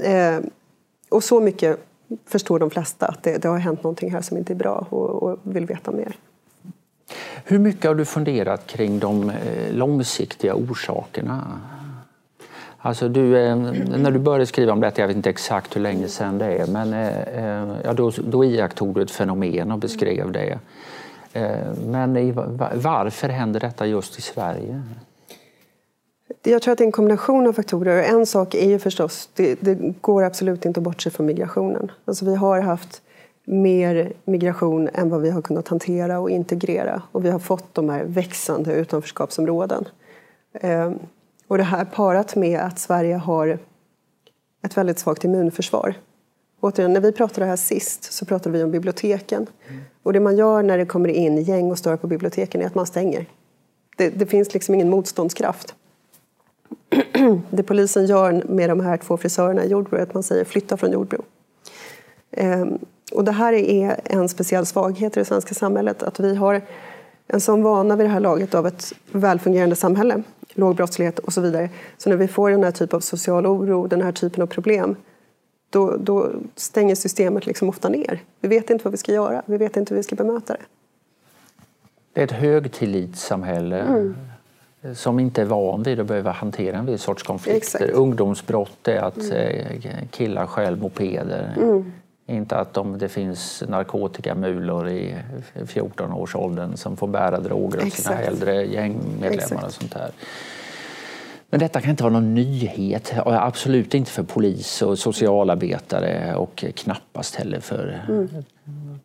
Eh, 0.03 0.39
och 1.09 1.23
så 1.23 1.39
mycket 1.39 1.79
förstår 2.26 2.60
de 2.60 2.69
flesta 2.69 3.06
att 3.06 3.24
det, 3.24 3.38
det, 3.38 3.47
har 3.47 3.58
hänt 3.58 3.84
någonting 3.84 4.12
här 4.12 4.21
som 4.21 4.38
inte 4.38 4.54
är 4.54 4.56
bra 4.56 4.88
och, 4.89 5.24
och 5.24 5.39
vill 5.43 5.65
veta 5.65 5.91
mer. 5.91 6.15
Hur 7.45 7.60
mycket 7.60 7.86
har 7.86 7.95
du 7.95 8.06
funderat 8.06 8.67
kring 8.67 9.00
de 9.00 9.30
eh, 9.30 9.74
långsiktiga 9.74 10.56
orsakerna 10.56 11.60
Alltså 12.84 13.10
du, 13.10 13.38
eh, 13.38 13.56
när 13.56 14.12
du 14.12 14.19
började 14.19 14.45
skriva 14.45 14.74
om 14.74 14.82
detta, 14.82 15.02
jag 15.02 15.08
vet 15.08 15.17
inte 15.17 15.30
exakt 15.30 15.76
hur 15.76 15.82
länge 15.82 16.08
sedan 16.08 16.38
det 16.38 16.45
är, 16.45 16.67
men 16.67 16.93
eh, 16.93 17.78
ja, 17.84 17.93
då, 17.93 18.12
då 18.24 18.45
iakttog 18.45 18.95
du 18.95 19.02
ett 19.02 19.12
fenomen 19.12 19.71
och 19.71 19.80
beskrev 19.80 20.32
det. 20.32 20.60
Men 21.86 22.34
varför 22.74 23.30
händer 23.30 23.60
detta 23.60 23.86
just 23.86 24.19
i 24.19 24.21
Sverige? 24.21 24.82
Jag 26.43 26.62
tror 26.62 26.71
att 26.71 26.77
det 26.77 26.84
är 26.84 26.86
en 26.86 26.91
kombination 26.91 27.47
av 27.47 27.54
faktorer. 27.54 28.04
En 28.04 28.25
sak 28.25 28.56
är 28.56 28.69
ju 28.69 28.80
förstås, 28.80 29.30
det, 29.34 29.56
det 29.62 29.75
går 30.01 30.23
absolut 30.23 30.65
inte 30.65 30.80
att 30.80 30.84
bortse 30.84 31.10
från 31.10 31.25
migrationen. 31.25 31.91
Alltså 32.06 32.25
vi 32.25 32.36
har 32.36 32.62
haft 32.62 33.01
mer 33.45 34.13
migration 34.25 34.89
än 34.93 35.10
vad 35.10 35.21
vi 35.21 35.30
har 35.30 35.41
kunnat 35.41 35.67
hantera 35.67 36.19
och 36.19 36.30
integrera. 36.30 37.01
Och 37.12 37.25
vi 37.25 37.30
har 37.30 37.39
fått 37.39 37.73
de 37.73 37.89
här 37.89 38.04
växande 38.04 38.73
utanförskapsområden. 38.73 39.88
Och 41.47 41.58
det 41.58 41.63
här 41.63 41.86
parat 41.86 42.36
med 42.36 42.60
att 42.60 42.80
Sverige 42.80 43.15
har 43.15 43.60
ett 44.65 44.77
väldigt 44.77 44.99
svagt 44.99 45.23
immunförsvar. 45.23 45.95
Återigen, 46.60 46.93
när 46.93 47.01
vi 47.01 47.12
pratade 47.12 47.47
här 47.47 47.56
sist 47.56 48.13
så 48.13 48.25
pratade 48.25 48.58
vi 48.58 48.63
om 48.63 48.71
biblioteken. 48.71 49.47
Mm. 49.69 49.82
Och 50.04 50.13
det 50.13 50.19
man 50.19 50.38
gör 50.38 50.63
när 50.63 50.77
det 50.77 50.86
kommer 50.86 51.10
in 51.10 51.43
gäng 51.43 51.71
och 51.71 51.77
stör 51.77 51.97
på 51.97 52.08
biblioteken 52.08 52.62
är 52.62 52.65
att 52.65 52.75
man 52.75 52.86
stänger. 52.86 53.25
Det, 53.97 54.10
det 54.10 54.25
finns 54.25 54.54
liksom 54.54 54.75
ingen 54.75 54.89
motståndskraft. 54.89 55.75
det 57.49 57.63
polisen 57.63 58.05
gör 58.05 58.43
med 58.49 58.69
de 58.69 58.79
här 58.79 58.97
två 58.97 59.17
frisörerna 59.17 59.65
i 59.65 59.67
Jordbro 59.67 59.97
är 59.97 60.03
att 60.03 60.13
man 60.13 60.23
säger 60.23 60.45
flytta 60.45 60.77
från 60.77 60.91
Jordbro. 60.91 61.23
Ehm, 62.31 62.79
och 63.12 63.23
det 63.23 63.31
här 63.31 63.53
är 63.53 63.99
en 64.03 64.29
speciell 64.29 64.65
svaghet 64.65 65.17
i 65.17 65.19
det 65.19 65.25
svenska 65.25 65.53
samhället. 65.53 66.03
Att 66.03 66.19
vi 66.19 66.36
har 66.36 66.62
en 67.27 67.41
sån 67.41 67.63
vana 67.63 67.95
vid 67.95 68.05
det 68.05 68.10
här 68.10 68.19
laget 68.19 68.55
av 68.55 68.67
ett 68.67 68.93
välfungerande 69.12 69.75
samhälle 69.75 70.23
låg 70.53 70.75
brottslighet 70.75 71.19
och 71.19 71.34
så 71.34 71.41
vidare. 71.41 71.69
Så 71.97 72.10
när 72.10 72.17
vi 72.17 72.27
får 72.27 72.51
den 72.51 72.63
här 72.63 72.71
typen 72.71 72.97
av 72.97 73.01
social 73.01 73.45
oro, 73.45 73.88
den 73.88 74.01
här 74.01 74.12
typen 74.12 74.41
av 74.41 74.47
problem, 74.47 74.95
då, 75.69 75.97
då 75.97 76.29
stänger 76.55 76.95
systemet 76.95 77.45
liksom 77.45 77.69
ofta 77.69 77.89
ner. 77.89 78.23
Vi 78.39 78.47
vet 78.47 78.69
inte 78.69 78.84
vad 78.84 78.91
vi 78.91 78.97
ska 78.97 79.12
göra, 79.12 79.41
vi 79.45 79.57
vet 79.57 79.77
inte 79.77 79.93
hur 79.93 79.97
vi 79.97 80.03
ska 80.03 80.15
bemöta 80.15 80.53
det. 80.53 80.60
Det 82.13 82.21
är 82.21 82.25
ett 82.25 82.31
högtillitssamhälle 82.31 83.79
mm. 83.79 84.15
Som 84.93 85.19
inte 85.19 85.41
är 85.41 85.45
van 85.45 85.83
vid 85.83 85.99
att 85.99 86.07
behöva 86.07 86.31
hantera 86.31 86.77
en 86.77 86.85
viss 86.85 87.01
sorts 87.01 87.23
konflikter. 87.23 87.57
Exakt. 87.57 87.89
Ungdomsbrott 87.89 88.87
är 88.87 89.01
att 89.01 89.17
mm. 89.17 89.37
Eh, 89.83 90.07
killar 90.11 90.45
stjäl 90.45 90.75
mopeder. 90.75 91.53
Mm. 91.57 91.91
Inte 92.27 92.57
att 92.57 92.77
om 92.77 92.97
det 92.97 93.09
finns 93.09 93.63
narkotikamulor 93.67 94.89
i 94.89 95.15
14-årsåldern 95.55 96.77
som 96.77 96.97
får 96.97 97.07
bära 97.07 97.39
droger 97.39 97.85
åt 97.87 97.93
sina 97.93 98.21
äldre 98.21 98.65
gängmedlemmar 98.65 99.33
Exakt. 99.33 99.63
och 99.63 99.71
sånt 99.71 99.93
där. 99.93 100.11
Men 101.49 101.59
detta 101.59 101.81
kan 101.81 101.89
inte 101.89 102.03
vara 102.03 102.13
någon 102.13 102.33
nyhet. 102.33 103.13
Absolut 103.25 103.93
inte 103.93 104.11
för 104.11 104.23
polis 104.23 104.81
och 104.81 104.99
socialarbetare 104.99 106.35
och 106.35 106.65
knappast 106.75 107.35
heller 107.35 107.59
för 107.59 108.01
mm. 108.09 108.29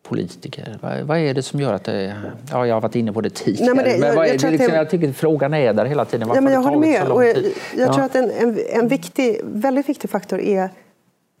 Politiker. 0.03 0.79
Vad, 1.03 1.17
är 1.17 1.33
det 1.33 1.43
som 1.43 1.59
gör 1.59 1.73
att 1.73 1.83
det... 1.83 2.15
Ja, 2.51 2.67
jag 2.67 2.75
har 2.75 2.81
varit 2.81 2.95
inne 2.95 3.13
på 3.13 3.21
det 3.21 3.29
tidigare. 3.29 3.73
Nej, 3.73 3.75
men 3.75 4.01
det, 4.01 4.07
jag, 4.07 4.27
jag, 4.27 4.51
liksom, 4.51 4.73
jag, 4.73 4.89
tycker 4.89 5.11
frågan 5.11 5.53
är 5.53 5.73
där 5.73 5.85
hela 5.85 6.05
tiden. 6.05 6.27
Varför 6.27 6.37
ja, 6.37 6.41
men 6.41 6.53
jag 6.53 6.61
håller 6.61 6.77
med. 6.77 7.07
Och 7.07 7.25
jag, 7.25 7.37
jag 7.77 7.93
tror 7.93 8.05
att 8.05 8.15
en, 8.15 8.31
en, 8.31 8.59
en 8.69 8.87
viktig, 8.87 9.41
väldigt 9.43 9.89
viktig 9.89 10.09
faktor 10.09 10.39
är 10.39 10.69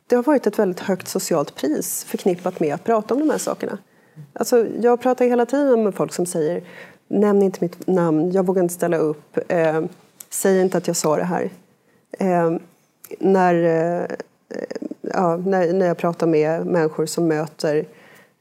det 0.07 0.15
har 0.15 0.23
varit 0.23 0.47
ett 0.47 0.59
väldigt 0.59 0.79
högt 0.79 1.07
socialt 1.07 1.55
pris 1.55 2.03
förknippat 2.03 2.59
med 2.59 2.73
att 2.73 2.83
prata 2.83 3.13
om 3.13 3.19
de 3.19 3.29
här 3.29 3.37
sakerna. 3.37 3.77
Alltså, 4.33 4.67
jag 4.81 5.01
pratar 5.01 5.25
hela 5.25 5.45
tiden 5.45 5.83
med 5.83 5.95
folk 5.95 6.13
som 6.13 6.25
säger 6.25 6.63
nämn 7.07 7.41
inte 7.41 7.57
mitt 7.61 7.87
namn, 7.87 8.31
jag 8.31 8.45
vågar 8.45 8.63
inte 8.63 8.73
ställa 8.73 8.97
upp, 8.97 9.37
eh, 9.47 9.81
säg 10.29 10.61
inte 10.61 10.77
att 10.77 10.87
jag 10.87 10.95
sa 10.95 11.17
det 11.17 11.23
här. 11.23 11.49
Eh, 12.19 12.51
när, 13.19 13.53
eh, 13.53 14.05
ja, 15.01 15.37
när, 15.37 15.73
när 15.73 15.85
jag 15.85 15.97
pratar 15.97 16.27
med 16.27 16.65
människor 16.65 17.05
som 17.05 17.27
möter 17.27 17.85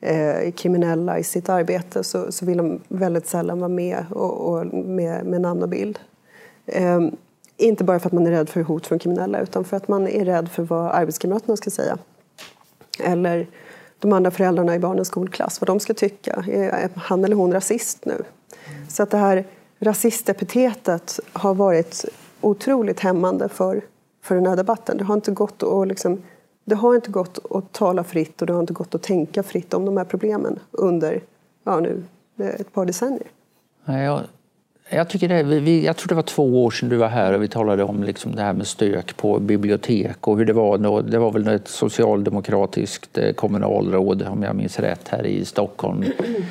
eh, 0.01 0.53
kriminella 0.53 1.19
i 1.19 1.25
sitt 1.25 1.49
arbete 1.49 2.05
så, 2.05 2.33
så 2.33 2.47
vill 2.47 2.59
de 2.59 2.81
väldigt 2.89 3.27
sällan 3.27 3.59
vara 3.59 3.69
med 3.69 4.05
och, 4.11 4.53
och 4.53 4.67
med, 4.75 5.27
med 5.27 5.41
namn 5.41 5.63
och 5.63 5.69
bild. 5.69 5.99
Eh, 6.67 7.01
inte 7.57 7.85
bara 7.85 7.99
för 7.99 8.09
att 8.09 8.13
man 8.13 8.27
är 8.27 8.31
rädd 8.31 8.49
för 8.49 8.63
hot 8.63 8.87
från 8.87 8.99
kriminella 8.99 9.41
utan 9.41 9.65
för 9.65 9.77
att 9.77 9.89
man 9.89 10.09
är 10.09 10.25
rädd 10.25 10.49
för 10.49 10.63
vad 10.63 10.91
arbetskamraterna 10.91 11.57
ska 11.57 11.71
säga. 11.71 11.99
Eller 13.05 13.47
de 13.99 14.13
andra 14.13 14.31
föräldrarna 14.31 14.75
i 14.75 14.79
barnens 14.79 15.09
skolklass, 15.09 15.61
vad 15.61 15.69
de 15.69 15.81
ska 15.81 15.95
tycka. 15.95 16.45
Eh, 16.49 16.75
är 16.75 16.91
han 16.95 17.25
eller 17.25 17.37
hon 17.37 17.53
rasist 17.53 18.05
nu? 18.05 18.23
Så 18.89 19.03
att 19.03 19.11
det 19.11 19.19
här 19.19 19.45
rasistepitetet 19.79 21.21
har 21.33 21.55
varit 21.55 22.05
otroligt 22.41 23.01
hämmande 23.01 23.49
för, 23.49 23.83
för 24.23 24.35
den 24.35 24.47
här 24.47 24.57
debatten. 24.57 24.99
Det 24.99 25.05
har 25.05 25.15
inte 25.15 25.31
gått 25.31 25.63
att 25.63 25.89
liksom, 25.89 26.23
det 26.67 26.75
har 26.75 26.95
inte 26.95 27.11
gått 27.11 27.39
att 27.51 27.73
tala 27.73 28.05
fritt 28.05 28.41
och 28.41 28.47
det 28.47 28.53
har 28.53 28.61
inte 28.61 28.73
gått 28.73 28.95
att 28.95 29.03
tänka 29.03 29.43
fritt 29.43 29.75
om 29.75 29.85
de 29.85 29.97
här 29.97 30.05
problemen 30.05 30.59
under 30.71 31.23
ja, 31.65 31.81
nu, 31.81 32.05
ett 32.39 32.73
par 32.73 32.87
decennier. 32.87 33.29
Jag 33.85 34.23
jag, 34.89 35.09
tycker 35.09 35.29
det, 35.29 35.43
vi, 35.43 35.85
jag 35.85 35.97
tror 35.97 36.09
det 36.09 36.15
var 36.15 36.23
två 36.23 36.65
år 36.65 36.71
sedan 36.71 36.89
du 36.89 36.97
var 36.97 37.09
här 37.09 37.33
och 37.33 37.43
vi 37.43 37.49
talade 37.49 37.85
om 37.85 38.03
liksom 38.03 38.35
det 38.35 38.43
här 38.43 38.53
med 38.53 38.67
stök 38.67 39.17
på 39.17 39.39
bibliotek 39.39 40.29
och 40.29 40.39
hur 40.39 40.45
det 40.45 40.53
var. 40.53 41.03
Det 41.03 41.19
var 41.19 41.33
väl 41.33 41.49
ett 41.49 41.69
socialdemokratiskt 41.69 43.19
eh, 43.19 43.33
kommunalråd, 43.33 44.23
om 44.23 44.43
jag 44.43 44.57
minns 44.57 44.79
rätt, 44.79 45.09
här 45.09 45.27
i 45.27 45.45
Stockholm. 45.45 46.05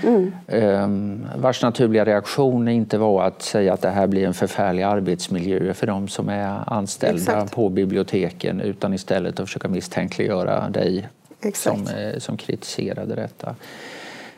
Mm. 0.04 0.32
Um, 0.48 1.26
vars 1.38 1.62
naturliga 1.62 2.06
reaktion 2.06 2.67
inte 2.67 2.98
var 2.98 3.24
att 3.24 3.41
säga 3.41 3.74
att 3.74 3.82
det 3.82 3.89
här 3.89 4.08
blir 4.08 4.28
en 4.28 4.34
förfärlig 4.34 4.84
arbetsmiljö 4.84 5.74
för 5.74 5.88
de 5.88 6.08
som 6.08 6.30
är 6.30 6.74
anställda 6.74 7.21
Exakt. 7.21 7.56
på 7.56 7.69
biblioteken 7.69 8.62
utan 8.62 8.93
istället 8.93 9.39
att 9.39 9.48
försöka 9.48 9.67
misstänkliggöra 9.67 10.69
dig 10.69 11.08
som, 11.54 11.88
eh, 11.88 12.19
som 12.19 12.38
kritiserade 12.38 13.15
detta. 13.15 13.56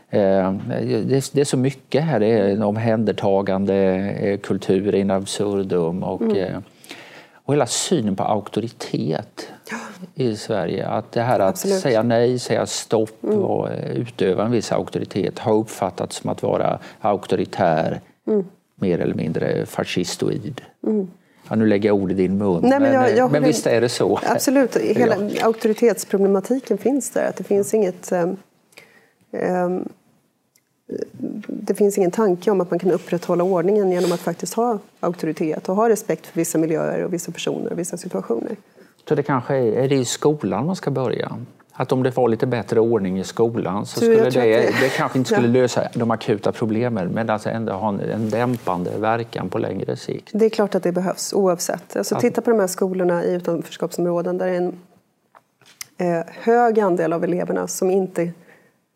Eh, 0.09 0.51
det 1.31 1.35
är 1.35 1.43
så 1.43 1.57
mycket 1.57 2.03
här. 2.03 2.19
Det 2.19 2.25
är 2.25 2.63
omhändertagande, 2.63 3.75
eh, 4.19 4.39
kultur 4.39 4.95
in 4.95 5.11
absurdum 5.11 6.03
och, 6.03 6.21
mm. 6.21 6.63
och 7.33 7.53
hela 7.53 7.67
synen 7.67 8.15
på 8.15 8.23
auktoritet 8.23 9.49
i 10.15 10.35
Sverige. 10.35 10.87
Att 10.87 11.11
det 11.11 11.21
här 11.21 11.39
att 11.39 11.49
Absolut. 11.49 11.79
säga 11.79 12.03
nej, 12.03 12.39
säga 12.39 12.65
stopp 12.65 13.23
mm. 13.23 13.39
och 13.39 13.69
utöva 13.95 14.45
en 14.45 14.51
viss 14.51 14.71
auktoritet 14.71 15.39
har 15.39 15.53
uppfattats 15.53 16.15
som 16.15 16.29
att 16.29 16.43
vara 16.43 16.79
auktoritär, 17.01 18.01
mm. 18.27 18.45
mer 18.75 18.99
eller 18.99 19.15
mindre 19.15 19.65
fascistoid. 19.65 20.61
Mm. 20.87 21.07
Ja, 21.49 21.55
nu 21.55 21.65
lägger 21.65 21.89
jag 21.89 21.95
ord 21.95 22.11
i 22.11 22.13
din 22.13 22.37
mun, 22.37 22.59
Nej, 22.63 22.79
men, 22.79 22.93
jag, 22.93 23.17
jag 23.17 23.31
men 23.31 23.43
visst 23.43 23.67
är 23.67 23.81
det 23.81 23.89
så? 23.89 24.19
Absolut, 24.23 24.75
hela 24.95 25.15
auktoritetsproblematiken 25.41 26.77
finns 26.77 27.09
där. 27.09 27.29
Att 27.29 27.35
det 27.35 27.43
finns 27.43 27.73
inget... 27.73 28.11
Um, 28.11 28.37
det 31.47 31.75
finns 31.75 31.97
ingen 31.97 32.11
tanke 32.11 32.51
om 32.51 32.61
att 32.61 32.71
man 32.71 32.79
kan 32.79 32.91
upprätthålla 32.91 33.43
ordningen 33.43 33.91
genom 33.91 34.11
att 34.11 34.19
faktiskt 34.19 34.53
ha 34.53 34.79
auktoritet 34.99 35.69
och 35.69 35.75
ha 35.75 35.89
respekt 35.89 36.25
för 36.25 36.39
vissa 36.39 36.57
miljöer 36.57 37.03
och 37.03 37.13
vissa 37.13 37.31
personer 37.31 37.71
och 37.71 37.79
vissa 37.79 37.97
situationer. 37.97 38.55
Så 39.09 39.15
det 39.15 39.23
kanske 39.23 39.55
är, 39.55 39.71
är 39.71 39.89
det 39.89 39.95
i 39.95 40.05
skolan 40.05 40.65
man 40.65 40.75
ska 40.75 40.91
börja? 40.91 41.37
Att 41.79 41.91
om 41.91 42.03
det 42.03 42.17
var 42.17 42.29
lite 42.29 42.47
bättre 42.47 42.79
ordning 42.79 43.19
i 43.19 43.23
skolan 43.23 43.85
så 43.85 43.99
skulle 43.99 44.15
det, 44.15 44.29
det, 44.29 44.73
det 44.81 44.89
kanske 44.97 45.17
inte 45.17 45.29
skulle 45.29 45.47
ja. 45.47 45.53
lösa 45.53 45.87
de 45.93 46.11
akuta 46.11 46.51
problemen 46.51 47.07
men 47.07 47.29
alltså 47.29 47.49
ändå 47.49 47.73
ha 47.73 47.89
en, 47.89 47.99
en 47.99 48.29
dämpande 48.29 48.91
verkan 48.97 49.49
på 49.49 49.57
längre 49.57 49.95
sikt. 49.95 50.29
Det 50.33 50.45
är 50.45 50.49
klart 50.49 50.75
att 50.75 50.83
det 50.83 50.91
behövs 50.91 51.33
oavsett. 51.33 51.95
Alltså, 51.95 52.15
att... 52.15 52.21
Titta 52.21 52.41
på 52.41 52.49
de 52.49 52.59
här 52.59 52.67
skolorna 52.67 53.23
i 53.23 53.33
utanförskapsområden 53.33 54.37
där 54.37 54.47
det 54.47 54.53
är 54.53 54.57
en 54.57 54.73
eh, 55.97 56.25
hög 56.27 56.79
andel 56.79 57.13
av 57.13 57.23
eleverna 57.23 57.67
som 57.67 57.91
inte 57.91 58.31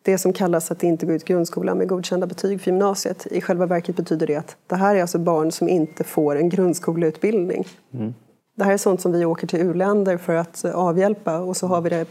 det 0.02 0.18
som 0.18 0.32
kallas 0.32 0.70
att 0.70 0.82
inte 0.82 1.06
gå 1.06 1.12
ut 1.12 1.24
grundskolan 1.24 1.78
med 1.78 1.88
godkända 1.88 2.26
betyg 2.26 2.60
för 2.60 2.70
gymnasiet. 2.70 3.26
I 3.26 3.40
själva 3.40 3.66
verket 3.66 3.96
betyder 3.96 4.26
det 4.26 4.36
att 4.36 4.56
det 4.66 4.76
här 4.76 4.96
är 4.96 5.00
alltså 5.00 5.18
barn 5.18 5.52
som 5.52 5.68
inte 5.68 6.04
får 6.04 6.36
en 6.36 6.48
grundskoleutbildning. 6.48 7.66
Mm. 7.94 8.14
Det 8.56 8.64
här 8.64 8.72
är 8.72 8.76
sånt 8.76 9.00
som 9.00 9.12
vi 9.12 9.24
åker 9.24 9.46
till 9.46 9.60
uländer 9.60 10.16
för 10.16 10.34
att 10.34 10.64
avhjälpa 10.64 11.38
och 11.38 11.56
så 11.56 11.66
har 11.66 11.80
vi 11.80 11.90
det 11.90 12.06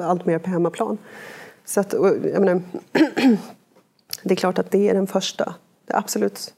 allt 0.00 0.26
mer 0.26 0.38
på 0.38 0.50
hemmaplan. 0.50 0.98
Så 1.64 1.80
att, 1.80 1.92
menar, 1.92 2.62
det 4.22 4.34
är 4.34 4.36
klart 4.36 4.58
att 4.58 4.70
det 4.70 4.88
är 4.88 4.94
den 4.94 5.06
första, 5.06 5.54
det 5.86 5.96
absolut 5.96 6.54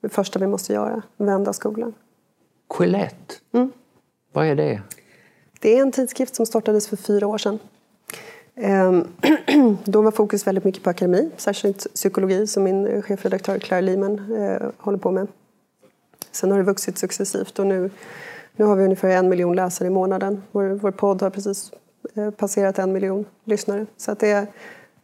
det 0.00 0.08
första 0.08 0.38
vi 0.38 0.46
måste 0.46 0.72
göra, 0.72 1.02
vända 1.16 1.52
skolan. 1.52 1.94
Quillette, 2.70 3.34
mm. 3.52 3.72
vad 4.32 4.46
är 4.46 4.54
det? 4.54 4.82
Det 5.60 5.78
är 5.78 5.82
en 5.82 5.92
tidskrift 5.92 6.34
som 6.34 6.46
startades 6.46 6.88
för 6.88 6.96
fyra 6.96 7.26
år 7.26 7.38
sedan. 7.38 7.58
Ehm, 8.56 9.08
Då 9.84 10.02
var 10.02 10.10
fokus 10.10 10.46
väldigt 10.46 10.64
mycket 10.64 10.82
på 10.82 10.90
akademi, 10.90 11.30
särskilt 11.36 11.86
psykologi 11.94 12.46
som 12.46 12.64
min 12.64 12.86
eh, 12.86 13.02
chefredaktör 13.02 13.58
Claire 13.58 13.82
Lehman 13.82 14.18
eh, 14.38 14.68
håller 14.78 14.98
på 14.98 15.10
med. 15.10 15.26
Sen 16.30 16.50
har 16.50 16.58
det 16.58 16.64
vuxit 16.64 16.98
successivt 16.98 17.58
och 17.58 17.66
nu 17.66 17.90
nu 18.56 18.64
har 18.64 18.76
vi 18.76 18.84
ungefär 18.84 19.08
en 19.08 19.28
miljon 19.28 19.56
läsare 19.56 19.88
i 19.88 19.90
månaden. 19.90 20.42
Vår, 20.52 20.64
vår 20.64 20.90
podd 20.90 21.22
har 21.22 21.30
precis 21.30 21.72
eh, 22.14 22.30
passerat 22.30 22.78
en 22.78 22.92
miljon 22.92 23.24
lyssnare. 23.44 23.86
Så 23.96 24.12
att 24.12 24.20
det, 24.20 24.46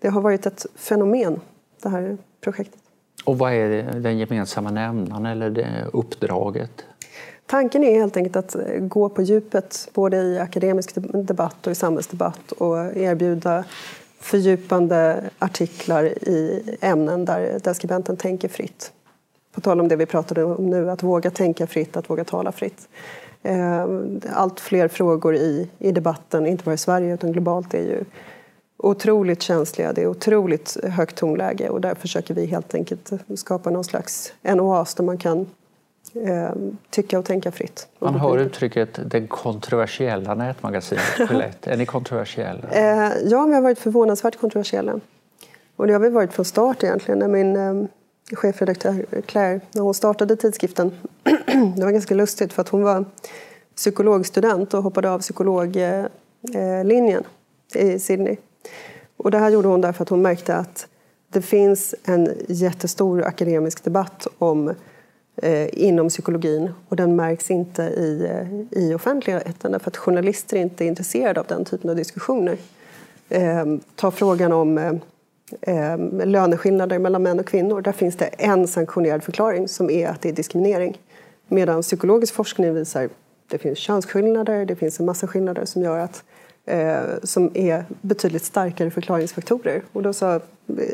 det 0.01 0.09
har 0.09 0.21
varit 0.21 0.47
ett 0.47 0.67
fenomen, 0.75 1.41
det 1.83 1.89
här 1.89 2.19
projektet. 2.41 2.81
Och 3.25 3.39
vad 3.39 3.53
är 3.53 3.83
den 4.01 4.19
gemensamma 4.19 4.71
nämnaren 4.71 5.27
eller 5.27 5.51
det 5.51 5.87
uppdraget? 5.93 6.85
Tanken 7.53 7.85
är 7.85 7.95
helt 7.95 8.17
enkelt 8.17 8.37
att 8.37 8.55
eh, 8.55 8.81
gå 8.81 9.09
på 9.09 9.23
djupet 9.23 9.89
både 9.95 10.17
i 10.17 10.39
akademisk 10.39 10.95
debatt 11.15 11.67
och 11.67 11.73
i 11.73 11.75
samhällsdebatt 11.75 12.53
och 12.53 12.97
erbjuda 12.97 13.65
fördjupande 14.21 15.25
artiklar 15.39 16.05
i 16.05 16.63
ämnen 16.81 17.25
där, 17.25 17.61
där 17.63 17.75
skribenten 17.75 18.17
tänker 18.17 18.49
fritt. 18.49 18.93
På 19.55 19.61
tal 19.61 19.81
om 19.81 19.89
det 19.89 19.97
vi 19.97 20.07
pratade 20.07 20.45
om 20.45 20.71
nu, 20.71 20.91
att 20.91 21.03
våga 21.03 21.31
tänka 21.31 21.67
fritt, 21.67 21.97
att 21.97 22.11
våga 22.11 22.25
tala 22.25 22.53
fritt. 22.53 22.89
Eh, 23.43 23.87
allt 24.33 24.61
fler 24.61 24.89
frågor 24.89 25.35
i, 25.35 25.69
i 25.79 25.93
debatten, 25.93 26.47
inte 26.47 26.65
bara 26.65 26.75
i 26.75 26.79
Sverige 26.79 27.15
utan 27.15 27.33
globalt, 27.33 27.75
är 27.75 27.83
ju 27.83 28.05
otroligt 28.77 29.43
känsliga. 29.43 29.93
Det 29.93 30.03
är 30.03 30.07
otroligt 30.07 30.77
högt 30.85 31.17
tonläge 31.17 31.69
och 31.69 31.81
där 31.81 31.95
försöker 31.95 32.35
vi 32.35 32.47
helt 32.47 32.75
enkelt 32.75 33.11
skapa 33.35 33.71
någon 33.71 33.85
slags 33.85 34.33
en 34.43 34.61
oas 34.61 34.95
där 34.95 35.05
man 35.05 35.19
kan 35.19 35.47
eh, 36.15 36.51
tycka 36.91 37.19
och 37.19 37.25
tänka 37.25 37.53
fritt. 37.53 37.89
Man 37.99 38.15
hör 38.15 38.39
uttrycket 38.39 39.11
det 39.11 39.27
kontroversiella 39.27 40.35
nätmagasinet 40.35 41.05
Gillette. 41.19 41.71
är 41.71 41.77
ni 41.77 41.87
kontroversiella? 41.87 42.69
Eh, 42.71 43.13
ja, 43.25 43.45
vi 43.45 43.55
har 43.55 43.61
varit 43.61 43.79
förvånansvärt 43.79 44.41
kontroversiella. 44.41 45.01
Och 45.77 45.87
det 45.87 45.93
har 45.93 46.01
vi 46.01 46.09
varit 46.09 46.33
från 46.33 46.45
start 46.45 46.83
egentligen. 46.83 47.19
När 47.19 47.29
min 47.29 47.57
eh, 47.57 47.75
chefredaktör 48.37 49.07
Claire, 49.27 49.61
när 49.73 49.83
hon 49.83 49.95
startade 49.95 50.37
tidskriften. 50.37 50.93
det 51.77 51.85
var 51.85 51.91
ganska 51.91 52.15
lustigt 52.15 52.53
för 52.53 52.63
att 52.63 52.69
hon 52.69 52.83
var 52.83 53.05
psykologstudent 53.77 54.75
och 54.75 54.83
hoppade 54.83 55.11
av 55.11 55.19
psykologlinjen 55.19 57.25
i 57.75 57.99
Sydney. 57.99 58.37
Och 59.17 59.31
det 59.31 59.39
här 59.39 59.51
gjorde 59.51 59.69
hon 59.69 59.81
därför 59.81 60.03
att 60.03 60.09
hon 60.09 60.23
märkte 60.23 60.57
att 60.57 60.87
det 61.29 61.43
finns 61.43 61.95
en 62.05 62.35
jättestor 62.49 63.23
akademisk 63.23 63.85
debatt 63.85 64.27
om 64.39 64.69
eh, 64.69 64.75
Eh, 65.37 65.69
inom 65.73 66.09
psykologin 66.09 66.71
och 66.89 66.97
den 66.97 67.17
märks 67.17 67.51
inte 67.51 67.83
i, 67.83 68.27
eh, 68.31 68.83
i 68.83 68.95
offentligheten 68.95 69.73
därför 69.73 69.91
att 69.91 69.97
journalister 69.97 70.57
inte 70.57 70.85
är 70.85 70.87
intresserade 70.87 71.41
av 71.41 71.47
den 71.47 71.65
typen 71.65 71.91
av 71.91 71.97
diskussioner. 71.97 72.57
Eh, 73.29 73.65
ta 73.97 74.11
frågan 74.11 74.53
om 74.53 74.79
eh, 74.79 74.93
eh, 75.61 75.99
löneskillnader 76.27 76.99
mellan 76.99 77.23
män 77.23 77.41
och 77.41 77.47
kvinnor. 77.47 77.81
Där 77.81 77.93
finns 77.93 78.17
det 78.17 78.25
en 78.27 78.69
sanktionerad 78.69 79.23
förklaring 79.23 79.69
som 79.69 79.91
är 79.91 80.09
att 80.09 80.23
det 80.23 80.29
är 80.29 80.33
diskriminering. 80.33 80.99
Medan 81.49 81.83
psykologisk 81.83 82.35
forskning 82.35 82.75
visar 82.75 83.05
att 83.05 83.11
det 83.49 83.59
finns 83.59 83.79
könsskillnader, 83.79 84.65
det 84.67 84.77
finns 84.77 85.01
en 85.01 85.07
massa 85.07 85.27
skillnader 85.27 85.65
som 85.65 85.83
gör 85.83 85.99
att 85.99 86.25
eh, 86.65 87.01
som 87.23 87.51
är 87.55 87.85
betydligt 88.01 88.45
starkare 88.45 88.91
förklaringsfaktorer. 88.91 89.83
Och 89.93 90.03
då 90.03 90.13
sa 90.13 90.41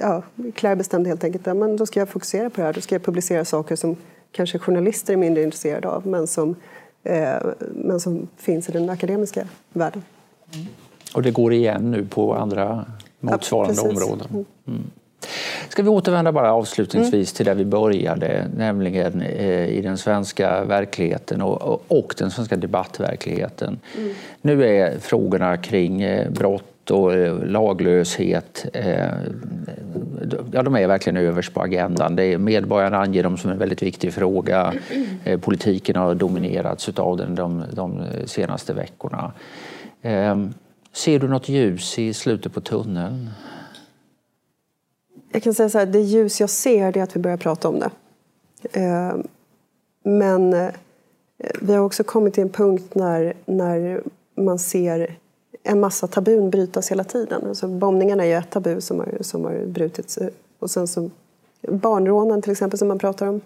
ja, 0.01 0.23
Claire 0.55 0.77
bestämde 0.77 1.09
helt 1.09 1.25
enkelt 1.25 1.49
att 1.49 1.57
ja, 1.57 1.67
då 1.69 1.87
ska 1.87 2.01
jag 2.01 2.09
fokusera 2.09 2.51
på 2.51 2.61
det 2.61 2.67
här. 2.67 2.73
Då 2.73 2.81
ska 2.81 2.95
jag 2.95 3.03
publicera 3.03 3.45
saker 3.45 3.77
som 3.77 3.97
kanske 4.33 4.59
journalister 4.59 5.13
är 5.13 5.17
mindre 5.17 5.43
intresserade 5.43 5.89
av 5.89 6.07
men 6.07 6.27
som, 6.27 6.57
eh, 7.05 7.37
men 7.61 8.01
som 8.01 8.29
finns 8.37 8.69
i 8.69 8.73
den 8.73 8.91
akademiska 8.91 9.45
världen. 9.73 10.03
Mm. 10.55 10.67
Och 11.15 11.23
det 11.23 11.31
går 11.31 11.53
igen 11.53 11.91
nu 11.91 12.07
på 12.07 12.35
andra 12.35 12.85
motsvarande 13.21 13.83
ja, 13.83 13.89
områden. 13.89 14.27
Mm. 14.31 14.45
mm. 14.67 14.91
Ska 15.69 15.83
vi 15.83 15.89
återvända 15.89 16.33
bara 16.33 16.53
avslutningsvis 16.53 17.31
mm. 17.31 17.37
till 17.37 17.47
där 17.47 17.55
vi 17.55 17.65
började, 17.65 18.47
nämligen 18.57 19.21
eh, 19.21 19.69
i 19.69 19.81
den 19.81 19.99
svenska 19.99 20.65
verkligheten 20.65 21.43
och, 21.43 21.83
och 21.89 22.15
den 22.19 22.31
svenska 22.31 22.57
debattverkligheten. 22.57 23.79
Mm. 23.97 24.15
Nu 24.43 24.65
är 24.65 24.99
frågorna 24.99 25.57
kring 25.57 26.03
eh, 26.03 26.31
brott 26.89 26.91
och 26.91 27.15
eh, 27.15 27.45
laglöshet, 27.45 28.67
eh, 28.73 29.15
ja, 30.53 30.63
de 30.63 30.77
är 30.77 30.87
verkligen 30.87 31.17
överst 31.17 31.55
på 31.55 31.61
agendan. 31.61 32.17
Det 32.17 32.25
är, 32.25 32.39
medborgarna 32.39 32.99
anger 32.99 33.23
dem 33.23 33.37
som 33.37 33.51
en 33.51 33.59
väldigt 33.59 33.83
viktig 33.83 34.13
fråga. 34.13 34.75
Eh, 35.25 35.41
politiken 35.41 35.97
har 35.97 36.15
dominerats 36.15 36.89
av 36.89 37.17
den 37.17 37.35
de, 37.35 37.65
de 37.73 38.03
senaste 38.27 38.75
veckorna. 38.75 39.33
Ehm, 40.03 40.55
ser 40.93 41.19
du 41.19 41.29
något 41.29 41.49
ljus 41.49 41.99
i 41.99 42.15
slutet 42.15 42.55
på 42.55 42.61
tunneln? 42.61 43.31
Jag 45.33 45.43
kan 45.43 45.55
säga 45.55 45.69
så 45.69 45.79
här, 45.79 45.87
det 45.87 46.01
ljus 46.01 46.41
jag 46.41 46.51
ser 46.51 46.97
är 46.97 47.03
att 47.03 47.17
vi 47.17 47.21
börjar 47.21 47.37
prata 47.37 47.69
om 47.69 47.81
det. 47.81 47.91
Ehm, 48.73 49.27
men 50.05 50.71
vi 51.61 51.75
har 51.75 51.85
också 51.85 52.05
kommit 52.05 52.35
till 52.35 52.43
en 52.43 52.49
punkt 52.49 52.95
när, 52.95 53.35
när 53.47 54.03
man 54.37 54.59
ser 54.59 55.17
en 55.69 55.81
massa 55.81 56.07
tabun 56.07 56.51
brytas 56.51 56.91
hela 56.91 57.05
tiden. 57.05 57.47
Alltså 57.49 57.69
bombningarna 57.69 58.25
är 58.25 58.39
ett 58.39 58.51
tabu 58.51 58.81
som 58.81 58.99
har, 58.99 59.09
som 59.21 59.45
har 59.45 59.67
brutits. 59.67 60.19
Och 60.59 60.71
sen 60.71 60.89
så 60.89 61.11
barnrånen 61.69 62.43
till 62.43 62.53
exempel 62.53 62.79
som 62.79 62.89
man 62.89 62.99
pratar 62.99 63.27
om. 63.27 63.41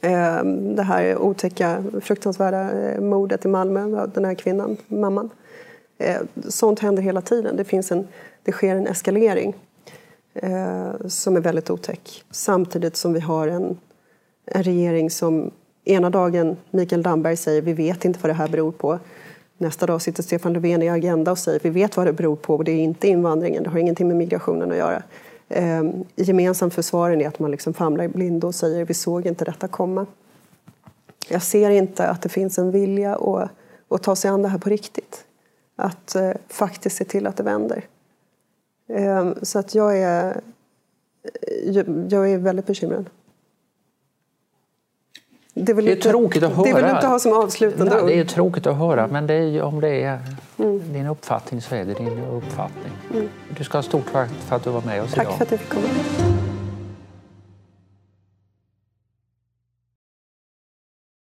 Ehm, 0.00 0.76
det 0.76 0.82
här 0.82 1.18
otäcka, 1.18 1.84
fruktansvärda 2.00 2.72
eh, 2.72 3.00
mordet 3.00 3.44
i 3.44 3.48
Malmö, 3.48 4.06
den 4.06 4.24
här 4.24 4.34
kvinnan, 4.34 4.76
mamman. 4.86 5.30
Ehm, 5.98 6.28
sånt 6.48 6.80
händer 6.80 7.02
hela 7.02 7.20
tiden. 7.20 7.56
Det, 7.56 7.64
finns 7.64 7.92
en, 7.92 8.08
det 8.42 8.52
sker 8.52 8.76
en 8.76 8.86
eskalering 8.86 9.54
eh, 10.34 10.90
som 11.06 11.36
är 11.36 11.40
väldigt 11.40 11.70
otäck. 11.70 12.24
Samtidigt 12.30 12.96
som 12.96 13.12
vi 13.12 13.20
har 13.20 13.48
en, 13.48 13.78
en 14.46 14.62
regering 14.62 15.10
som 15.10 15.50
ena 15.84 16.10
dagen, 16.10 16.56
Mikael 16.70 17.02
Damberg 17.02 17.36
säger 17.36 17.62
vi 17.62 17.72
vet 17.72 18.04
inte 18.04 18.18
vad 18.22 18.30
det 18.30 18.34
här 18.34 18.48
beror 18.48 18.72
på. 18.72 18.98
Nästa 19.58 19.86
dag 19.86 20.02
sitter 20.02 20.22
Stefan 20.22 20.52
Löfven 20.52 20.82
i 20.82 20.88
Agenda 20.88 21.30
och 21.30 21.38
säger 21.38 21.60
vi 21.60 21.70
vet 21.70 21.96
vad 21.96 22.06
det 22.06 22.12
beror 22.12 22.36
på 22.36 22.54
och 22.54 22.64
det 22.64 22.72
är 22.72 22.82
inte 22.82 23.08
invandringen, 23.08 23.62
det 23.62 23.70
har 23.70 23.78
ingenting 23.78 24.08
med 24.08 24.16
migrationen 24.16 24.70
att 24.70 24.76
göra. 24.76 25.02
Ehm, 25.48 26.04
gemensamt 26.16 26.74
för 26.74 26.82
svaren 26.82 27.20
är 27.20 27.28
att 27.28 27.38
man 27.38 27.50
liksom 27.50 27.74
famlar 27.74 28.04
i 28.04 28.08
blindo 28.08 28.46
och 28.46 28.54
säger 28.54 28.84
vi 28.84 28.94
såg 28.94 29.26
inte 29.26 29.44
detta 29.44 29.68
komma. 29.68 30.06
Jag 31.28 31.42
ser 31.42 31.70
inte 31.70 32.08
att 32.08 32.22
det 32.22 32.28
finns 32.28 32.58
en 32.58 32.70
vilja 32.70 33.14
att, 33.14 33.50
att 33.88 34.02
ta 34.02 34.16
sig 34.16 34.30
an 34.30 34.42
det 34.42 34.48
här 34.48 34.58
på 34.58 34.70
riktigt 34.70 35.24
att 35.76 36.14
eh, 36.14 36.32
faktiskt 36.48 36.96
se 36.96 37.04
till 37.04 37.26
att 37.26 37.36
det 37.36 37.42
vänder. 37.42 37.84
Ehm, 38.88 39.34
så 39.42 39.58
att 39.58 39.74
jag 39.74 39.98
är 39.98 40.40
eh, 41.42 41.84
jag 42.08 42.30
är 42.30 42.38
väldigt 42.38 42.66
bekymrad. 42.66 43.10
Det 45.58 45.72
är, 45.72 45.76
väl 45.76 45.84
det 45.84 45.90
är 45.90 45.94
lite, 45.94 46.08
tråkigt 46.08 46.42
att 46.42 46.52
höra. 46.52 46.66
Det 46.66 46.74
vill 46.74 46.84
du 46.84 46.90
inte 46.90 47.06
ha 47.06 47.18
som 47.18 47.32
avslutande 47.32 48.00
ord. 48.02 48.08
Det 48.08 48.18
är 48.18 48.24
tråkigt 48.24 48.66
att 48.66 48.76
höra, 48.76 49.06
men 49.06 49.26
det 49.26 49.34
är, 49.34 49.62
om 49.62 49.80
det 49.80 50.02
är 50.02 50.18
mm. 50.58 50.92
din 50.92 51.06
uppfattning 51.06 51.60
så 51.60 51.74
är 51.74 51.84
det 51.84 51.94
din 51.94 52.18
uppfattning. 52.18 52.92
Mm. 53.14 53.28
Du 53.58 53.64
ska 53.64 53.78
ha 53.78 53.82
stort 53.82 54.12
tack 54.12 54.30
för 54.48 54.56
att 54.56 54.64
du 54.64 54.70
var 54.70 54.82
med 54.82 55.02
oss 55.02 55.14
tack 55.14 55.24
idag. 55.24 55.38
Tack 55.38 55.38
för 55.38 55.44
att 55.44 55.50
jag 55.50 55.60
fick 55.60 55.68
komma. 55.68 56.45